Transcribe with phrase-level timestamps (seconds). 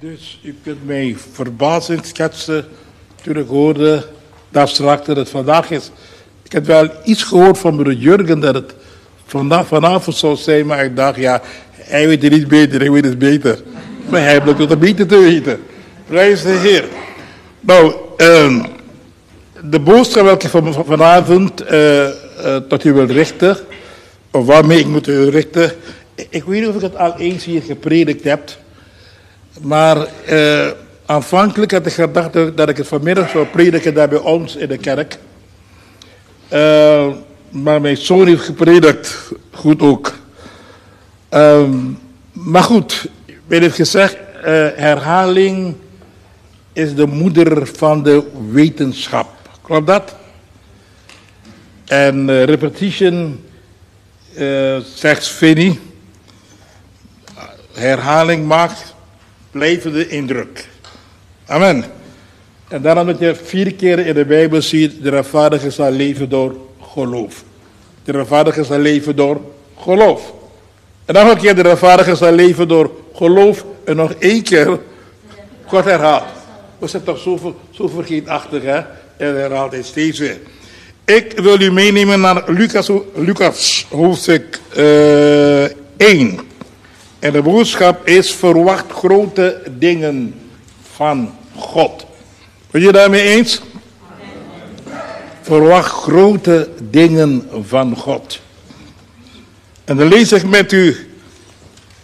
[0.00, 2.64] Dus u kunt mij verbazing schetsen
[3.22, 4.06] toen ik hoorde
[4.48, 5.90] dat straks dat het vandaag is.
[6.42, 8.74] Ik heb wel iets gehoord van meneer Jurgen dat het
[9.26, 13.04] vandaag, vanavond zou zijn, maar ik dacht, ja, hij weet het niet beter, hij weet
[13.04, 13.62] het beter.
[14.08, 15.60] Maar hij blijkt het beter te weten.
[16.06, 16.84] Prijs de Heer.
[17.60, 18.62] Nou, ehm,
[19.64, 22.06] de boodschap welke ik van, vanavond uh,
[22.68, 23.56] tot u wil richten,
[24.30, 25.72] of waarmee ik moet u richten,
[26.14, 28.50] ik weet niet of ik het al eens hier gepredikt heb,
[29.62, 30.70] maar uh,
[31.06, 34.76] aanvankelijk had ik gedacht dat ik het vanmiddag zou prediken daar bij ons in de
[34.76, 35.18] kerk.
[36.52, 37.06] Uh,
[37.48, 40.14] maar mijn zoon heeft gepredikt, goed ook.
[41.30, 41.98] Um,
[42.32, 43.08] maar goed,
[43.46, 44.42] werd het gezegd, uh,
[44.74, 45.76] herhaling
[46.72, 49.28] is de moeder van de wetenschap.
[49.62, 50.14] Klopt dat?
[51.86, 53.44] En uh, repetition,
[54.94, 55.80] zegt Vinnie,
[57.72, 58.94] herhaling maakt
[59.50, 60.68] blijvende indruk.
[61.46, 61.84] Amen.
[62.68, 66.56] En daarom dat je vier keer in de Bijbel ziet, de rechtvaardige zal leven door
[66.92, 67.44] geloof.
[68.04, 69.40] De rechtvaardige zal leven door
[69.76, 70.32] geloof.
[71.04, 73.64] En nog een keer, de rechtvaardige zal leven door geloof.
[73.84, 74.78] En nog één keer,
[75.66, 76.24] kort herhaald.
[76.78, 78.78] We zijn toch zo, zo vergeetachtig, hè?
[79.16, 80.38] En herhaalt hij steeds weer.
[81.04, 85.64] Ik wil u meenemen naar Lucas, Lucas hoofdstuk uh,
[85.96, 86.40] 1.
[87.20, 90.34] En de boodschap is: verwacht grote dingen
[90.92, 92.06] van God.
[92.70, 93.60] Ben je daarmee eens?
[95.40, 98.40] Verwacht grote dingen van God.
[99.84, 100.96] En dan lees ik met u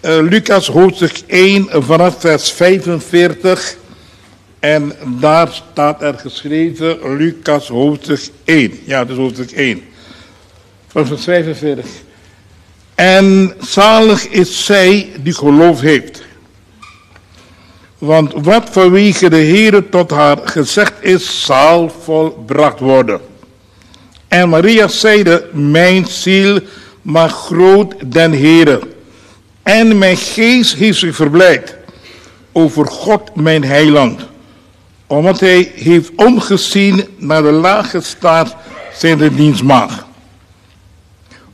[0.01, 3.77] uh, Lucas hoofdstuk 1 vanaf vers 45.
[4.59, 8.79] En daar staat er geschreven Lucas hoofdstuk 1.
[8.85, 9.83] Ja, is hoofdstuk 1.
[10.87, 11.87] Van vers 45.
[12.97, 16.23] En zalig is zij die geloof heeft.
[17.99, 23.21] Want wat vanwege de Heere tot haar gezegd is, zal volbracht worden.
[24.29, 26.61] En Maria zeide, mijn ziel
[27.03, 28.81] mag groot den Heere.
[29.63, 31.77] En mijn geest heeft zich verblijd
[32.53, 34.21] over God mijn heiland.
[35.07, 38.57] Omdat hij heeft omgezien naar de lage staat
[38.95, 40.07] zijn de dienstmaag.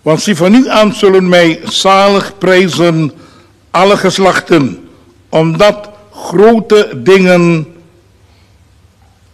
[0.03, 3.13] Want zie van nu aan zullen mij zalig prijzen
[3.71, 4.89] alle geslachten,
[5.29, 7.75] omdat grote dingen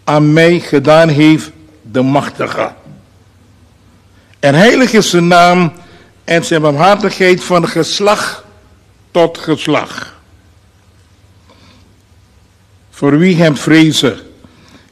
[0.05, 1.51] aan mij gedaan heeft
[1.83, 2.73] de machtige.
[4.41, 5.73] En heilig is zijn naam
[6.25, 8.43] en zijn barmhartigheid van geslacht
[9.11, 10.07] tot geslacht.
[12.91, 14.19] Voor wie hem vrezen.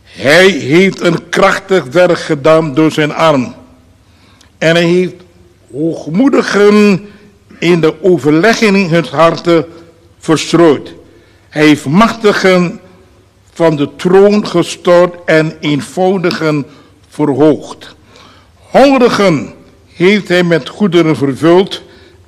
[0.03, 3.55] Hij heeft een krachtig werk gedaan door zijn arm.
[4.59, 5.15] En hij heeft
[5.77, 7.01] hoogmoedigen
[7.59, 9.67] in de overlegging hun harten
[10.19, 10.95] verstrooid.
[11.49, 12.81] Hij heeft machtigen
[13.53, 16.67] van de troon gestort en eenvoudigen
[17.09, 17.95] verhoogd.
[18.55, 19.55] Hongerigen
[19.95, 21.83] heeft hij met goederen vervuld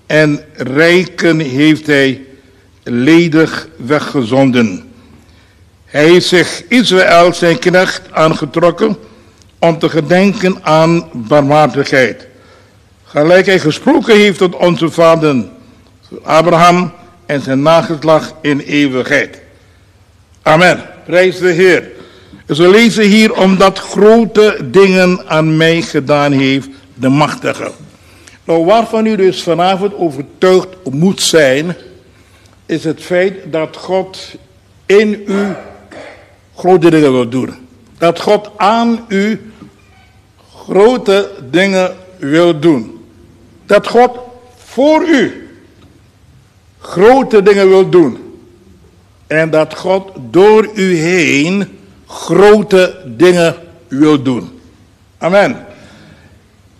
[0.06, 2.24] en rijken heeft hij
[2.82, 4.92] ledig weggezonden.
[5.84, 8.96] Hij heeft zich Israël zijn knecht aangetrokken
[9.58, 12.27] om te gedenken aan barmhartigheid.
[13.08, 15.44] Gelijk hij gesproken heeft tot onze vader
[16.22, 16.92] Abraham
[17.26, 19.40] en zijn nageslag in eeuwigheid.
[20.42, 20.82] Amen.
[21.04, 21.88] Prijs de Heer.
[22.46, 27.70] Dus we lezen hier omdat grote dingen aan mij gedaan heeft de machtige.
[28.44, 31.76] Nou, waarvan u dus vanavond overtuigd moet zijn,
[32.66, 34.34] is het feit dat God
[34.86, 35.46] in u
[36.56, 37.54] grote dingen wil doen.
[37.98, 39.52] Dat God aan u
[40.66, 42.97] grote dingen wil doen.
[43.68, 44.10] Dat God
[44.56, 45.48] voor u
[46.78, 48.40] grote dingen wil doen.
[49.26, 53.54] En dat God door u heen grote dingen
[53.88, 54.60] wil doen.
[55.18, 55.66] Amen.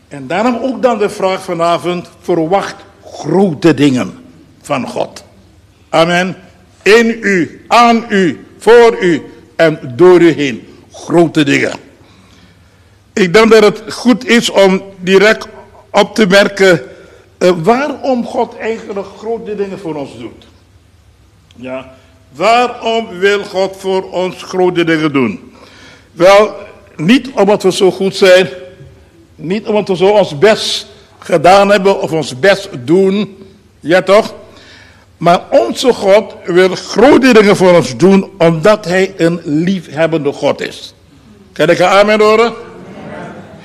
[0.09, 2.75] En daarom ook dan de vraag vanavond, verwacht
[3.05, 4.13] grote dingen
[4.63, 5.25] van God.
[5.89, 6.37] Amen.
[6.83, 9.23] In u, aan u, voor u
[9.57, 10.67] en door u heen.
[10.93, 11.73] Grote dingen.
[13.13, 15.49] Ik denk dat het goed is om direct
[15.91, 16.83] op te merken
[17.39, 20.47] uh, waarom God eigenlijk grote dingen voor ons doet.
[21.57, 21.95] Ja,
[22.33, 25.53] waarom wil God voor ons grote dingen doen?
[26.13, 26.55] Wel,
[26.97, 28.49] niet omdat we zo goed zijn,
[29.35, 30.87] niet omdat we zo ons best
[31.19, 33.47] gedaan hebben of ons best doen,
[33.81, 34.35] ja toch?
[35.17, 40.95] Maar onze God wil grote dingen voor ons doen, omdat Hij een liefhebbende God is.
[41.53, 42.53] Kan ik een amen horen?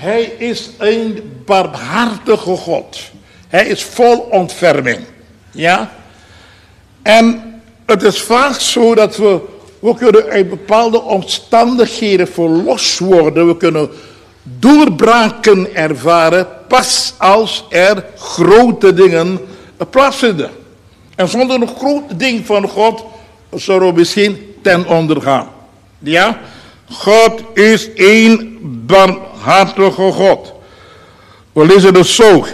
[0.04, 3.00] Hij is een barmhartige God.
[3.48, 5.00] Hij is vol ontferming.
[5.52, 5.94] Ja?
[7.02, 7.54] En
[7.86, 9.40] Het is vaak zo dat we,
[9.80, 13.48] we kunnen uit bepaalde omstandigheden verlost worden.
[13.48, 13.90] We kunnen
[14.44, 19.40] doorbraken ervaren pas als er grote dingen
[19.90, 20.50] plaatsvinden.
[21.16, 23.04] En zonder een groot ding van God
[23.52, 25.48] zullen we misschien ten onder gaan.
[26.00, 26.40] Ja?
[26.92, 29.33] God is één barmhartige
[30.12, 30.54] God.
[31.52, 32.46] We lezen het zo.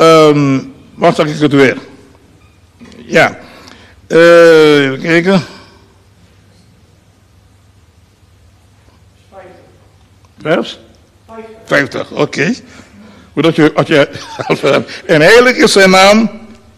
[0.00, 1.78] Um, wat zeg ik het weer?
[2.96, 3.38] Ja.
[4.08, 5.42] Uh, even kijken.
[10.40, 10.78] 50.
[11.64, 12.20] 50, oké.
[12.20, 12.56] Okay.
[13.54, 14.08] Je, als je,
[15.06, 16.30] en heilig is zijn naam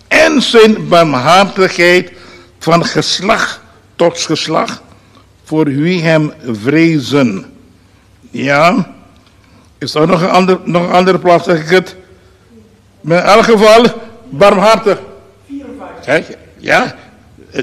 [0.08, 2.12] en zijn barmhartigheid
[2.58, 3.60] van geslacht
[3.96, 4.80] tot geslacht
[5.44, 7.54] voor wie hem vrezen.
[8.30, 8.94] Ja,
[9.80, 11.96] is er nog een, ander, nog andere plaats, zeg ik het?
[13.00, 13.84] Maar in elk geval,
[14.28, 14.98] barmhartig.
[15.46, 16.36] 54.
[16.56, 16.94] Ja,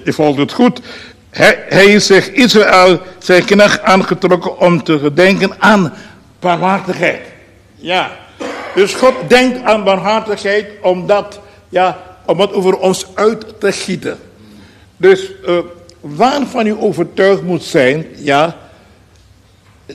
[0.03, 0.81] je volgt het goed.
[1.29, 5.93] Hij, hij zich Israël, zijn knecht aangetrokken om te gedenken aan
[6.39, 7.21] barmhartigheid.
[7.75, 8.11] Ja,
[8.75, 11.39] dus God denkt aan barmhartigheid omdat,
[11.69, 14.19] ja, om het over ons uit te gieten.
[14.97, 15.59] Dus uh,
[16.01, 18.57] waarvan u overtuigd moet zijn, ja,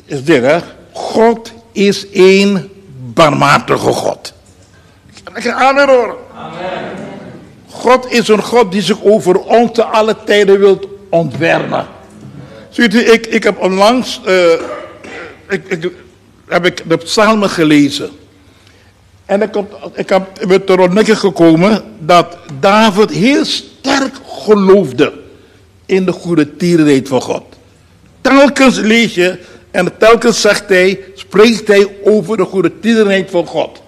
[0.04, 0.58] is dit hè.
[0.92, 2.70] God is een
[3.14, 4.32] barmhartige God.
[5.44, 6.16] Amen horen.
[7.70, 11.86] God is een God die zich over ons te alle tijden wilt ontfermen.
[12.70, 14.52] Ziet u, ik, ik heb onlangs, uh,
[15.48, 15.90] ik, ik,
[16.48, 18.10] heb ik de psalmen gelezen.
[19.26, 19.56] En ik,
[19.94, 25.12] ik heb, er ontdekken gekomen dat David heel sterk geloofde
[25.86, 27.42] in de goede tierenheid van God.
[28.20, 29.38] Telkens lees je
[29.72, 33.82] en telkens zegt hij, spreekt hij over de goede tierenheid van God.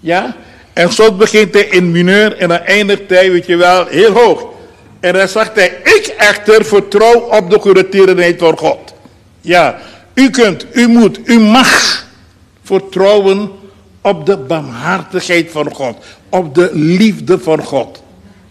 [0.00, 0.36] Ja?
[0.72, 4.46] En zo begint hij in mineur en dan eindigt hij, weet je wel, heel hoog.
[5.00, 8.94] En dan zegt hij, ik echter vertrouw op de goede tierenheid van God.
[9.40, 9.78] Ja,
[10.14, 12.04] u kunt, u moet, u mag
[12.62, 13.50] vertrouwen
[14.00, 15.96] op de barmhartigheid van God.
[16.28, 18.02] Op de liefde van God.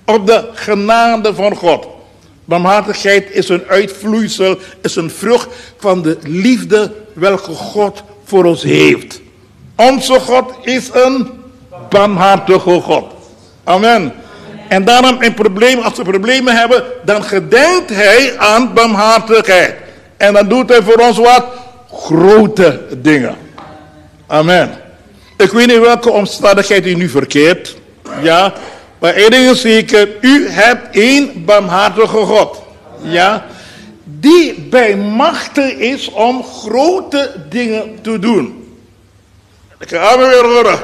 [0.05, 1.87] Op de genade van God.
[2.45, 5.47] Barmhartigheid is een uitvloeisel, is een vrucht
[5.77, 9.21] van de liefde welke God voor ons heeft.
[9.75, 11.29] Onze God is een
[11.89, 13.05] barmhartige God.
[13.63, 14.13] Amen.
[14.69, 19.75] En daarom een probleem, als we problemen hebben, dan gedenkt hij aan barmhartigheid.
[20.17, 21.45] En dan doet hij voor ons wat?
[21.91, 23.35] Grote dingen.
[24.27, 24.69] Amen.
[25.37, 27.75] Ik weet niet welke omstandigheid u nu verkeert.
[28.21, 28.53] Ja.
[28.99, 30.09] Maar één ding is zeker.
[30.21, 32.61] U hebt één barmhartige God.
[33.01, 33.45] Ja.
[34.03, 38.73] Die bij machten is om grote dingen te doen.
[39.79, 40.79] Ik ga me weer horen.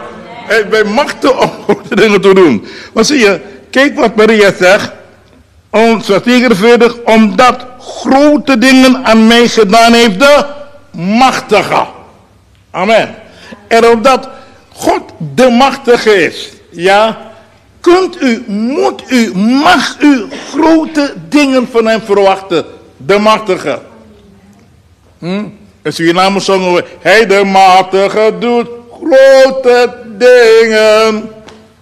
[0.46, 2.66] Hij bij machten om grote dingen te doen.
[2.94, 4.92] Maar zie je, kijk wat Maria zegt.
[5.70, 10.46] Om, 44, omdat grote dingen aan mij gedaan heeft de
[10.92, 11.86] machtige.
[12.72, 13.16] Amen.
[13.68, 14.30] En omdat
[14.74, 15.02] God
[15.34, 17.31] de machtige is, ja,
[17.82, 22.66] kunt u, moet u, mag u grote dingen van hem verwachten.
[22.98, 23.80] De machtige.
[25.20, 25.44] Hm?
[25.82, 31.30] In Suriname zongen we, hij de machtige doet grote dingen.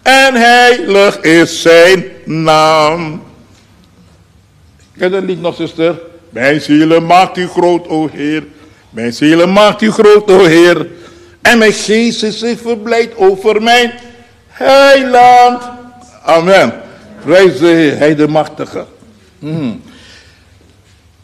[0.01, 3.23] En heilig is zijn naam.
[4.97, 5.99] Ken dat lied nog, zuster?
[6.29, 8.43] Mijn zielen maakt u groot, o Heer.
[8.89, 10.87] Mijn zielen maakt u groot, o Heer.
[11.41, 13.93] En mijn geest is zich verblijd over mijn
[14.47, 15.78] heiland.
[16.23, 16.81] Amen.
[17.21, 18.85] Prijs de Heer, hij de machtige.
[19.39, 19.81] Hmm.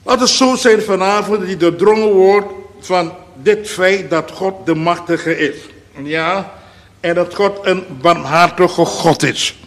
[0.03, 2.47] Laat het zo zijn vanavond die doordrongen wordt
[2.79, 5.55] van dit feit dat God de machtige is.
[6.03, 6.51] Ja,
[6.99, 9.59] en dat God een barmhartige God is.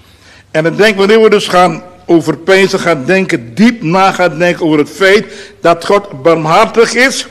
[0.51, 4.67] En ik denk wanneer we dus gaan over pijnzen gaan denken, diep na gaan denken
[4.67, 5.27] over het feit
[5.61, 7.27] dat God barmhartig is.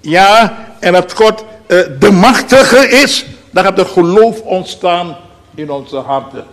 [0.00, 5.16] Ja, en dat God uh, de machtige is, dan gaat er geloof ontstaan
[5.54, 6.44] in onze harten.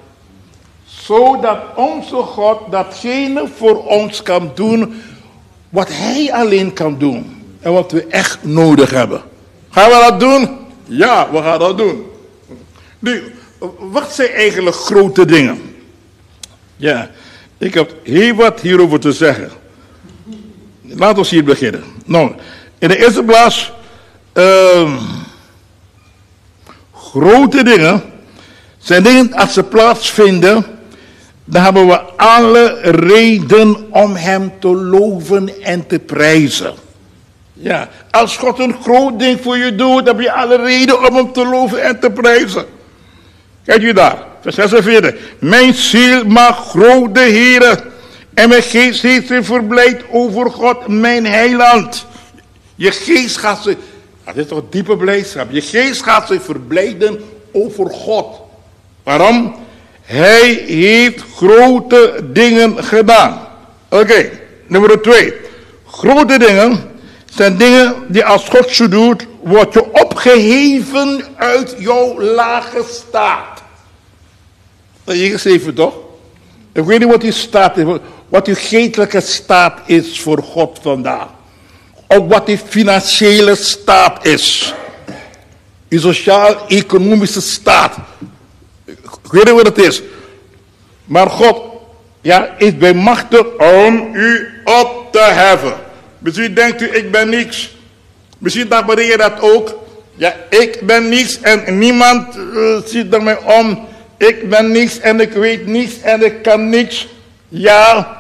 [1.06, 5.02] Zodat onze God datgene voor ons kan doen
[5.70, 7.44] wat Hij alleen kan doen.
[7.60, 9.22] En wat we echt nodig hebben.
[9.70, 10.58] Gaan we dat doen?
[10.84, 12.06] Ja, we gaan dat doen.
[13.00, 13.24] Nu,
[13.80, 15.76] wat zijn eigenlijk grote dingen?
[16.78, 17.10] Ja,
[17.58, 19.50] ik heb heel wat hierover te zeggen.
[20.82, 21.84] Laten we hier beginnen.
[22.06, 22.32] Nou,
[22.78, 23.72] in de eerste plaats,
[24.34, 25.02] uh,
[26.94, 28.04] grote dingen
[28.78, 30.75] zijn dingen als ze plaatsvinden,
[31.46, 36.74] dan hebben we alle reden om hem te loven en te prijzen.
[37.54, 41.32] Ja, als God een groot ding voor je doet, heb je alle reden om hem
[41.34, 42.66] te loven en te prijzen.
[43.66, 45.16] Kijk je daar, vers 46.
[45.40, 47.80] Mijn ziel mag grote heren
[48.34, 52.06] En mijn geest heeft zich verblijd over God, mijn heiland.
[52.76, 53.76] Je geest gaat zich,
[54.24, 55.52] dat is toch diepe blijdschap.
[55.52, 58.42] Je geest gaat zich verblijden over God.
[59.04, 59.56] Waarom?
[60.06, 63.48] Hij heeft grote dingen gedaan.
[63.90, 64.30] Oké,
[64.68, 65.34] nummer twee.
[65.88, 66.84] Grote dingen
[67.36, 73.62] zijn dingen die als God ze doet, word je opgeheven uit jouw lage staat.
[75.04, 75.94] Dat je geschreven toch?
[76.74, 77.86] Ik weet niet wat die staat is,
[78.30, 81.28] wat je geestelijke staat is voor God vandaag.
[82.08, 84.74] Of wat die financiële staat is.
[85.88, 87.96] Je sociaal-economische staat.
[89.36, 90.02] Weet niet wat het is.
[91.06, 91.62] Maar God
[92.22, 95.74] ja, is bij machtig om u op te heffen.
[96.20, 97.76] Misschien denkt u, ik ben niks.
[98.38, 99.80] Misschien dacht Maria dat ook.
[100.16, 103.88] Ja, ik ben niks en niemand uh, ziet er mij om.
[104.18, 107.08] Ik ben niks en ik weet niets en ik kan niks.
[107.48, 108.18] Ja,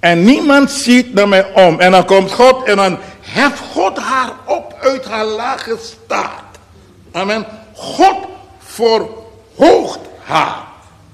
[0.00, 1.80] en niemand ziet naar mij om.
[1.80, 6.42] En dan komt God en dan heft God haar op uit haar lage staat.
[7.12, 7.46] Amen.
[7.74, 8.16] God
[8.58, 10.56] verhoogt haar.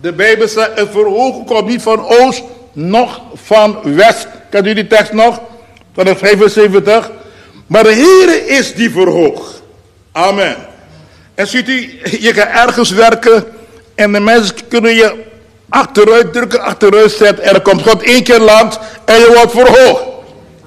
[0.00, 2.42] De Bijbel zegt, een verhogen komt niet van oost,
[2.72, 4.28] nog van west.
[4.50, 5.40] Kent u die tekst nog?
[5.94, 7.10] Van de 75.
[7.66, 9.60] Maar de Heer is die verhoog.
[10.12, 10.56] Amen.
[11.34, 13.44] En ziet u, je gaat ergens werken
[13.94, 15.24] en de mensen kunnen je
[15.68, 17.44] achteruit drukken, achteruit zetten.
[17.44, 20.02] En dan komt God één keer langs en je wordt verhoogd.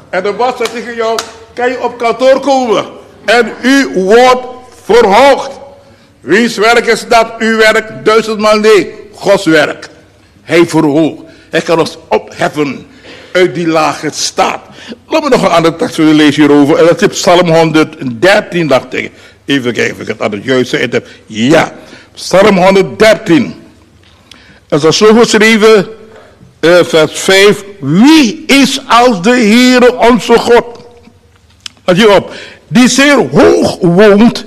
[0.09, 1.19] En de baas zegt tegen jou,
[1.53, 2.85] kan je op kantoor komen?
[3.25, 4.45] En u wordt
[4.83, 5.58] verhoogd.
[6.19, 7.27] Wiens werk is dat?
[7.39, 8.05] Uw werk?
[8.05, 8.93] Duizendmaal nee.
[9.13, 9.89] Gods werk.
[10.41, 11.21] Hij verhoogt.
[11.49, 12.87] Hij kan ons opheffen
[13.31, 14.59] uit die lage staat.
[15.07, 16.77] Laten we nog een andere tekst lezen hierover.
[16.77, 19.11] En dat is Psalm 113, dacht ik.
[19.45, 21.07] Even kijken of ik het aan het juiste heb.
[21.25, 21.73] Ja,
[22.13, 23.53] Psalm 113.
[24.67, 25.87] Er is zo geschreven,
[26.59, 27.63] uh, vers 5.
[27.79, 30.65] Wie is als de Heere onze God?
[31.85, 32.33] Let je op.
[32.67, 34.45] Die zeer hoog woont,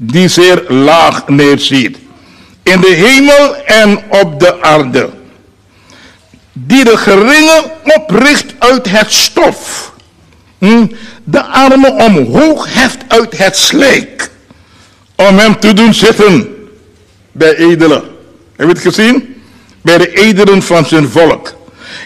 [0.00, 1.98] die zeer laag neerziet.
[2.62, 5.10] In de hemel en op de aarde.
[6.52, 9.92] Die de geringe opricht uit het stof.
[10.58, 10.86] Hm?
[11.24, 14.30] De armen omhoog heft uit het slijk.
[15.14, 16.56] Om hem te doen zitten
[17.32, 18.02] bij edelen.
[18.56, 19.42] Heb je het gezien?
[19.82, 21.56] Bij de edelen van zijn volk.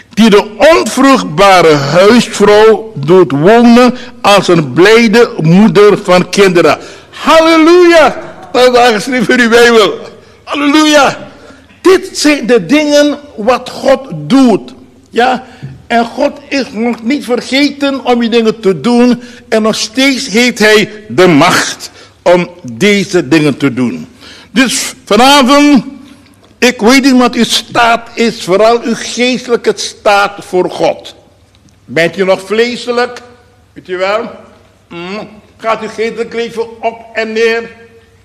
[0.09, 6.77] Die de onvruchtbare huisvrouw doet wonen als een blijde moeder van kinderen.
[7.23, 8.17] Halleluja!
[8.51, 9.99] Dat is aangeschreven in uw Bijbel.
[10.43, 11.31] Halleluja!
[11.81, 14.73] Dit zijn de dingen wat God doet.
[15.09, 15.43] Ja,
[15.87, 19.21] en God is nog niet vergeten om die dingen te doen.
[19.49, 24.07] En nog steeds heeft hij de macht om deze dingen te doen.
[24.51, 25.83] Dus vanavond
[26.57, 31.15] ik weet niet wat uw staat is, vooral uw geestelijke staat voor God.
[31.85, 33.21] Bent u nog vleeselijk?
[33.73, 34.31] Weet u wel?
[34.89, 35.41] Mm.
[35.63, 37.69] Gaat uw geestelijk leven op en neer?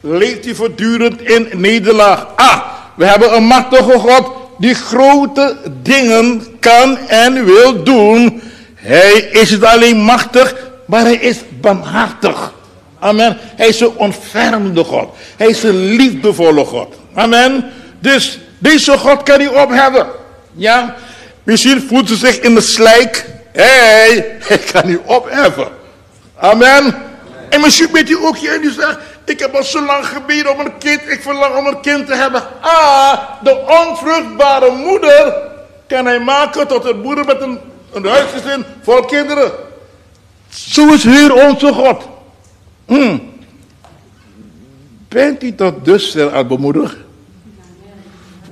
[0.00, 2.26] Leeft u voortdurend in nederlaag?
[2.36, 2.62] Ah,
[2.96, 8.42] we hebben een machtige God die grote dingen kan en wil doen.
[8.74, 10.54] Hij is het alleen machtig,
[10.86, 12.52] maar hij is barmhartig.
[12.98, 13.36] Amen.
[13.40, 15.08] Hij is een ontfermende God.
[15.36, 16.94] Hij is een liefdevolle God.
[17.14, 17.70] Amen.
[17.98, 20.06] Dus deze God kan u opheffen.
[20.52, 20.94] Ja,
[21.42, 23.26] misschien voelt ze zich in de slijk.
[23.52, 24.16] Hey,
[24.48, 25.68] ik kan u opheffen.
[26.36, 27.06] Amen.
[27.48, 30.52] En misschien bent u ook hier en u zegt, ik heb al zo lang gebeden
[30.52, 32.42] om een kind, ik verlang om een kind te hebben.
[32.60, 35.34] Ah, de onvruchtbare moeder
[35.86, 37.58] kan hij maken tot een moeder met een,
[37.92, 39.52] een huisgezin vol kinderen.
[40.48, 42.02] Zo is Heer onze God.
[42.86, 43.32] Hmm.
[45.08, 46.96] Bent u tot dusver al bemoedigd?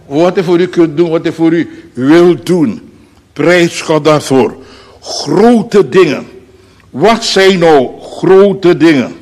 [0.07, 2.93] Wat hij voor u kunt doen, wat hij voor u wil doen.
[3.33, 4.57] Prijs God daarvoor.
[5.01, 6.27] Grote dingen.
[6.91, 9.17] Wat zijn nou grote dingen?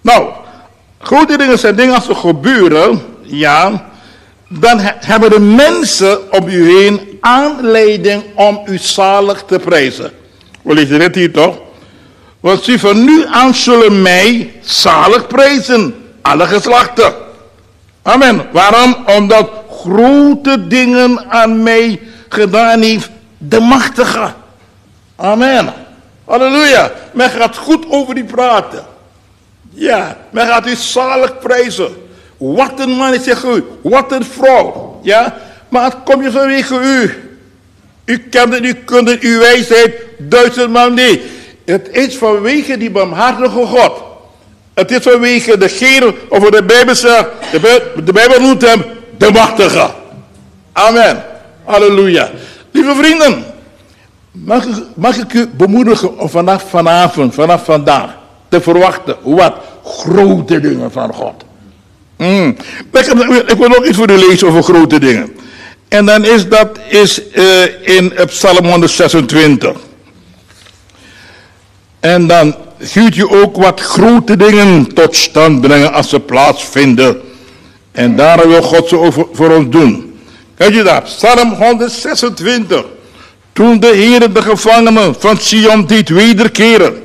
[0.00, 0.28] Nou,
[0.98, 3.84] grote dingen zijn dingen als ze gebeuren, ja,
[4.48, 10.10] dan hebben de mensen om u heen aanleiding om u zalig te prijzen.
[10.62, 11.58] We lezen dit hier toch?
[12.40, 17.14] Want ze van nu aan zullen mij zalig prijzen, alle geslachten.
[18.02, 18.46] Amen.
[18.52, 18.96] Waarom?
[19.16, 24.32] Omdat grote dingen aan mij gedaan heeft, de machtige.
[25.16, 25.85] Amen.
[26.26, 26.92] Halleluja.
[27.12, 28.84] Men gaat goed over die praten.
[29.70, 31.88] Ja, men gaat u zalig prijzen.
[32.36, 33.64] Wat een man is zeg u.
[33.82, 34.98] Wat een vrouw.
[35.02, 35.36] Ja,
[35.68, 37.24] maar het komt je vanwege u.
[38.04, 41.20] U kent het, u kunt het, uw wijsheid duizendmaal niet.
[41.64, 44.02] Het is vanwege die barmhartige God.
[44.74, 47.26] Het is vanwege degene, of de Bijbel zegt,
[48.04, 48.84] de Bijbel noemt hem
[49.18, 49.90] de machtige.
[50.72, 51.24] Amen.
[51.64, 52.30] Halleluja.
[52.70, 53.44] Lieve vrienden,
[54.44, 58.16] mag ik, mag ik u bemoedigen om vanaf vanavond, vanaf vandaag,
[58.48, 61.44] te verwachten wat grote dingen van God.
[62.16, 62.56] Mm.
[62.92, 63.06] Ik,
[63.46, 65.36] ik, wil nog iets voor u lezen over grote dingen.
[65.88, 69.76] En dan is dat is, uh, in Psalm 126.
[72.00, 77.20] En dan ziet je ook wat grote dingen tot stand brengen als ze plaatsvinden.
[77.92, 80.18] En daar wil God ze voor ons doen.
[80.56, 82.84] Kijk je daar, Psalm 126.
[83.56, 87.02] Toen de Heer de gevangenen van Sion deed wederkeren,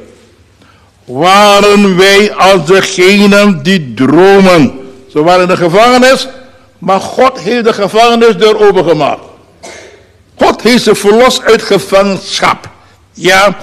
[1.06, 4.80] waren wij als degenen die dromen.
[5.10, 6.28] Ze waren in de gevangenis,
[6.78, 9.22] maar God heeft de gevangenisdeur opengemaakt.
[10.36, 12.70] God heeft ze verlost uit gevangenschap.
[13.14, 13.58] Ja,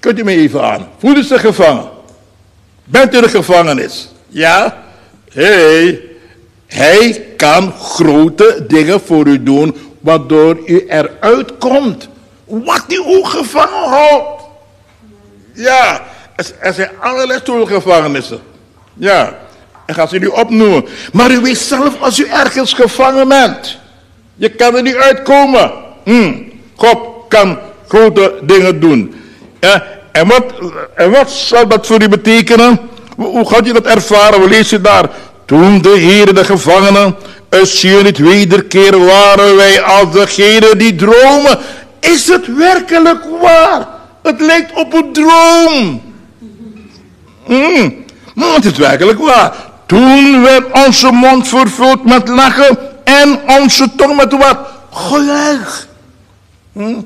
[0.00, 0.88] kunt u me even aan.
[0.98, 1.88] Voelen ze gevangen?
[2.84, 4.08] Bent u in de gevangenis?
[4.28, 4.84] Ja?
[5.30, 6.00] Hé, hey,
[6.66, 12.08] hij kan grote dingen voor u doen, waardoor u eruit komt.
[12.44, 14.42] Wat u ook gevangen houdt.
[15.54, 16.02] Ja,
[16.58, 18.40] er zijn allerlei soorten gevangenissen.
[18.94, 19.38] Ja,
[19.86, 20.84] en ga ze nu opnoemen.
[21.12, 23.78] Maar u weet zelf als u ergens gevangen bent.
[24.34, 25.72] Je kan er niet uitkomen.
[26.04, 26.32] Hm.
[26.74, 29.14] God kan grote dingen doen.
[30.12, 30.44] En, wat,
[30.94, 32.80] en wat zal dat voor u betekenen?
[33.16, 34.40] Hoe gaat je dat ervaren?
[34.40, 35.10] We lezen daar.
[35.44, 37.16] Toen de Heer de gevangenen
[37.60, 41.58] Sion niet wederkeren, waren wij als degene die dromen.
[42.00, 43.88] Is het werkelijk waar?
[44.22, 46.02] Het lijkt op een droom.
[47.46, 48.04] Mm,
[48.34, 49.54] maar het is werkelijk waar.
[49.86, 54.58] Toen werd onze mond vervuld met lachen en onze tong met wat?
[54.90, 55.88] Gejuich.
[56.72, 57.00] Hm?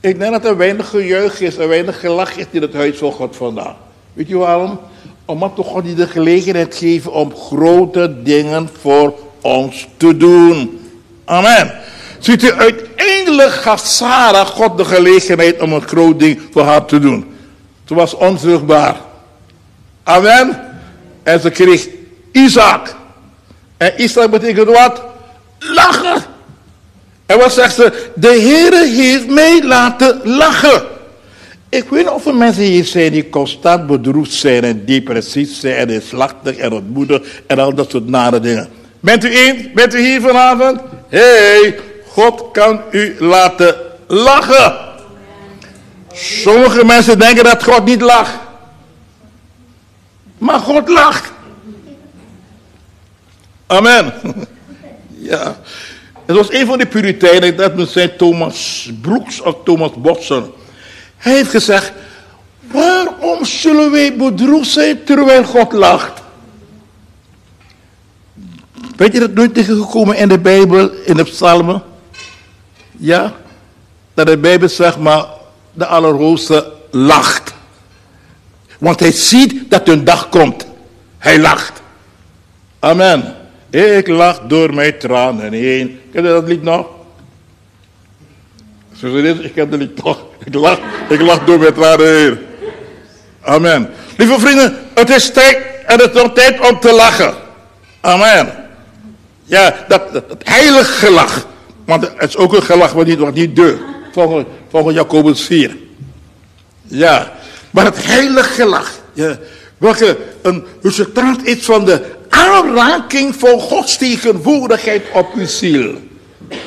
[0.00, 3.12] Ik denk dat er weinig gejuich is, er weinig gelach is in het huis van
[3.12, 3.74] God vandaag.
[4.12, 4.80] Weet je waarom?
[5.24, 10.80] Omdat toch God die de gelegenheid geeft om grote dingen voor ons te doen.
[11.24, 11.74] Amen.
[12.18, 16.98] Ziet u, uiteindelijk gaf Sarah God de gelegenheid om een groot ding voor haar te
[16.98, 17.34] doen.
[17.84, 18.96] Ze was onvruchtbaar.
[20.02, 20.60] Amen.
[21.22, 21.88] En ze kreeg
[22.32, 22.96] Isaac.
[23.76, 25.02] En Isaac betekent wat?
[25.58, 26.22] Lachen.
[27.26, 28.10] En wat zegt ze?
[28.14, 30.82] De Heere heeft mij laten lachen.
[31.68, 35.76] Ik weet niet of er mensen hier zijn die constant bedroefd zijn en depressief zijn
[35.76, 38.68] en neerslachtig en ontmoedig en al dat soort nare dingen.
[39.02, 39.70] Bent u één?
[39.74, 40.80] Bent u hier vanavond?
[41.08, 44.76] Hé, hey, God kan u laten lachen.
[46.12, 48.38] Sommige mensen denken dat God niet lacht.
[50.38, 51.32] Maar God lacht.
[53.66, 54.12] Amen.
[55.24, 55.56] Ja.
[56.26, 60.52] Het was een van de puriteinen, dat men zei Thomas Brooks of Thomas Watson.
[61.16, 61.92] Hij heeft gezegd,
[62.60, 66.21] waarom zullen wij bedroefd zijn terwijl God lacht?
[68.96, 71.82] Weet je dat nooit tegengekomen in de Bijbel, in de psalmen?
[72.96, 73.32] Ja?
[74.14, 75.24] Dat de Bijbel zegt, maar
[75.72, 77.54] de Allerhoogste lacht.
[78.78, 80.66] Want hij ziet dat een dag komt.
[81.18, 81.82] Hij lacht.
[82.78, 83.34] Amen.
[83.70, 86.00] Ik lach door mijn tranen heen.
[86.12, 86.86] Ken je dat lied nog?
[88.96, 90.24] Zo is, ik ken dat lied toch.
[90.44, 90.78] Ik lach,
[91.08, 92.38] ik lach door mijn tranen heen.
[93.40, 93.90] Amen.
[94.16, 97.34] Lieve vrienden, het is tijd en het is tijd om te lachen.
[98.00, 98.61] Amen.
[99.44, 101.46] Ja, dat, dat, heilig gelach.
[101.84, 103.82] Want het is ook een gelach wat niet, wat niet deugt.
[104.12, 105.76] Volgens, Jacobus 4.
[106.82, 107.32] Ja,
[107.70, 108.90] maar het heilig gelach.
[109.12, 109.38] Ja,
[109.78, 115.94] welke een resultaat is van de aanraking van Gods tegenwoordigheid op uw ziel.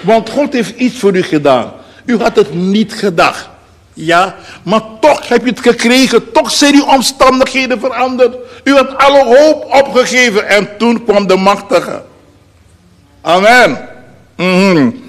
[0.02, 1.74] Want God heeft iets voor u gedaan.
[2.06, 3.50] U had het niet gedacht.
[3.94, 6.32] Ja, maar toch heb je het gekregen.
[6.32, 8.36] Toch zijn uw omstandigheden veranderd.
[8.64, 12.04] U had alle hoop opgegeven en toen kwam de machtige.
[13.26, 13.90] Amen.
[14.36, 15.04] Mm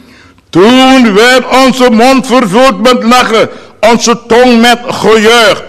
[0.50, 3.48] Toen werd onze mond vervuld met lachen,
[3.80, 5.64] onze tong met gejuich.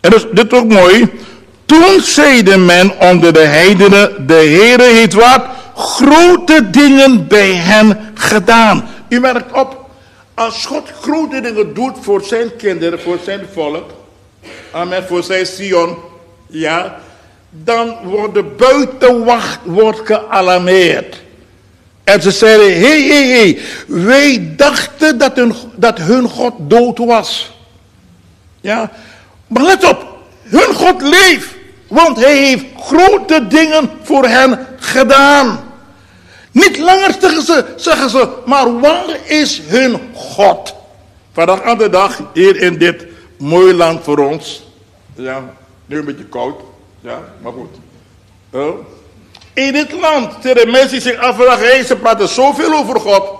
[0.00, 1.10] En dus, dit is ook mooi.
[1.64, 5.42] Toen zeide men onder de heidenen, de Heere heeft wat?
[5.74, 8.88] Grote dingen bij hen gedaan.
[9.08, 9.90] U merkt op,
[10.34, 13.90] als God grote dingen doet voor zijn kinderen, voor zijn volk,
[14.70, 15.96] amen, voor zijn Sion,
[16.48, 17.00] ja,
[17.50, 21.28] dan wordt de buitenwacht wordt gealarmeerd.
[22.10, 27.50] En ze zeiden, hé, hé, hé, wij dachten dat hun, dat hun God dood was.
[28.60, 28.90] Ja,
[29.46, 30.06] maar let op,
[30.42, 31.48] hun God leeft.
[31.88, 35.60] Want hij heeft grote dingen voor hen gedaan.
[36.50, 40.74] Niet langer zeggen ze, zeggen ze, maar waar is hun God?
[41.32, 43.06] Vandaag aan de dag, hier in dit
[43.38, 44.62] mooie land voor ons.
[45.14, 45.54] Ja,
[45.86, 46.60] nu een beetje koud.
[47.00, 47.76] Ja, maar goed.
[49.66, 53.38] In dit land zitten mensen die zich afvragen, ze praten zoveel over God.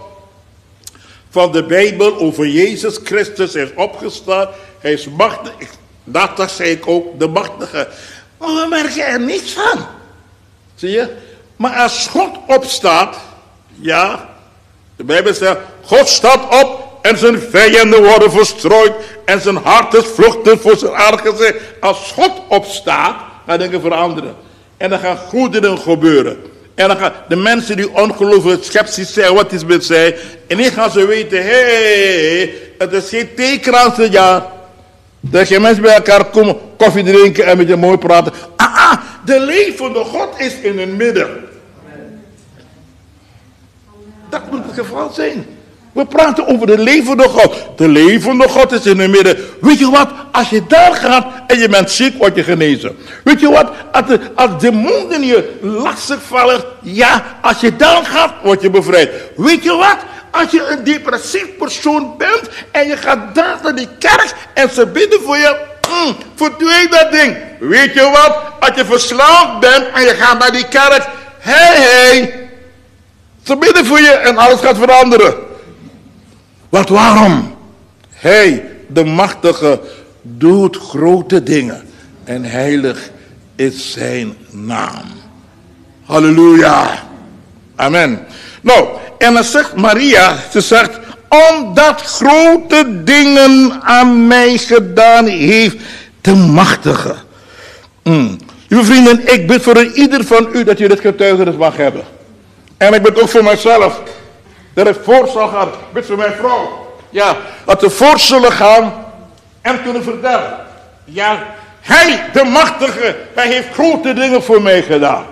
[1.31, 4.49] van de Bijbel over Jezus Christus is opgestaan.
[4.79, 5.69] Hij is machtig.
[6.05, 7.89] Dat zei ik ook, de machtige.
[8.39, 9.87] Maar we merken er niets van.
[10.75, 11.09] Zie je?
[11.57, 13.17] Maar als God opstaat,
[13.75, 14.29] ja,
[14.97, 18.93] de Bijbel zegt, God staat op en zijn vijanden worden verstrooid
[19.25, 21.57] en zijn hart is vluchtig voor zijn aangezicht.
[21.81, 24.37] Als God opstaat, gaan dingen veranderen.
[24.81, 26.37] En dan gaan goede dingen gebeuren.
[26.75, 30.17] En dan gaan de mensen die ongelooflijk sceptisch zijn, wat is met zij,
[30.47, 34.43] en dan gaan ze weten, hé, hey, het is geen jaar.
[35.21, 38.33] Dat je mensen bij elkaar komen, koffie drinken en met je mooi praten.
[38.57, 41.49] Ah, ah, de levende God is in hun midden.
[44.29, 45.47] Dat moet het geval zijn.
[45.93, 47.57] We praten over de levende God.
[47.77, 49.37] De levende God is in het midden.
[49.61, 50.09] Weet je wat?
[50.33, 52.97] Als je daar gaat en je bent ziek, word je genezen.
[53.25, 53.71] Weet je wat?
[53.93, 59.11] Als de, als demonen je lastig vallen, ja, als je daar gaat, word je bevrijd.
[59.37, 59.97] Weet je wat?
[60.31, 64.87] Als je een depressief persoon bent en je gaat daar naar die kerk en ze
[64.87, 65.57] bidden voor je,
[65.89, 67.37] mm, verdwijn dat ding.
[67.59, 68.37] Weet je wat?
[68.61, 71.07] Als je verslaafd bent en je gaat naar die kerk,
[71.39, 72.49] hé hey, hé, hey,
[73.43, 75.49] ze bidden voor je en alles gaat veranderen.
[76.71, 77.55] Want waarom?
[78.11, 79.81] Hij, de machtige,
[80.23, 81.83] doet grote dingen.
[82.25, 83.11] En heilig
[83.57, 85.05] is zijn naam.
[86.05, 87.03] Halleluja.
[87.77, 88.27] Amen.
[88.61, 95.77] Nou, en dan zegt Maria, ze zegt, omdat grote dingen aan mij gedaan heeft
[96.21, 97.15] de machtige.
[98.03, 98.39] Mm.
[98.69, 102.03] Vrienden, ik bid voor ieder van u dat u dit getuigenis mag hebben.
[102.77, 104.01] En ik bid ook voor mijzelf.
[104.75, 105.69] Dat ik voor zal gaan.
[105.95, 106.89] Voor mijn vrouw.
[107.11, 109.05] Ja, dat we voor zullen gaan
[109.63, 110.57] en kunnen vertellen.
[111.05, 111.45] Ja,
[111.81, 115.25] hij, de machtige, hij heeft grote dingen voor mij gedaan.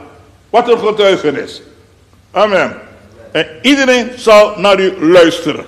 [0.51, 1.63] Wat een getuigenis.
[2.31, 2.79] Amen.
[3.33, 5.67] En iedereen zal naar u luisteren.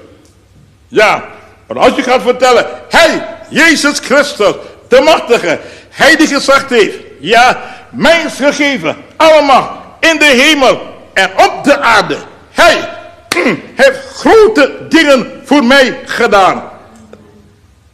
[0.89, 1.25] Ja,
[1.67, 4.55] maar als je gaat vertellen, hij, Jezus Christus,
[4.89, 5.59] de machtige,
[5.91, 10.81] hij die gezegd heeft, ja, mij is gegeven, allemaal in de hemel
[11.13, 12.17] en op de aarde.
[12.51, 12.89] Hij
[13.83, 16.71] heeft grote dingen voor mij gedaan.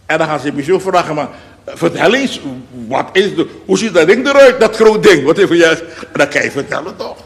[0.06, 1.28] En dan gaan ze me zo vragen, maar
[1.66, 2.40] vertel eens,
[2.88, 5.24] wat is de, hoe ziet dat ding eruit, dat groot ding?
[5.24, 5.50] Wat heeft?
[5.50, 5.78] En
[6.12, 7.16] dan kan je vertellen toch.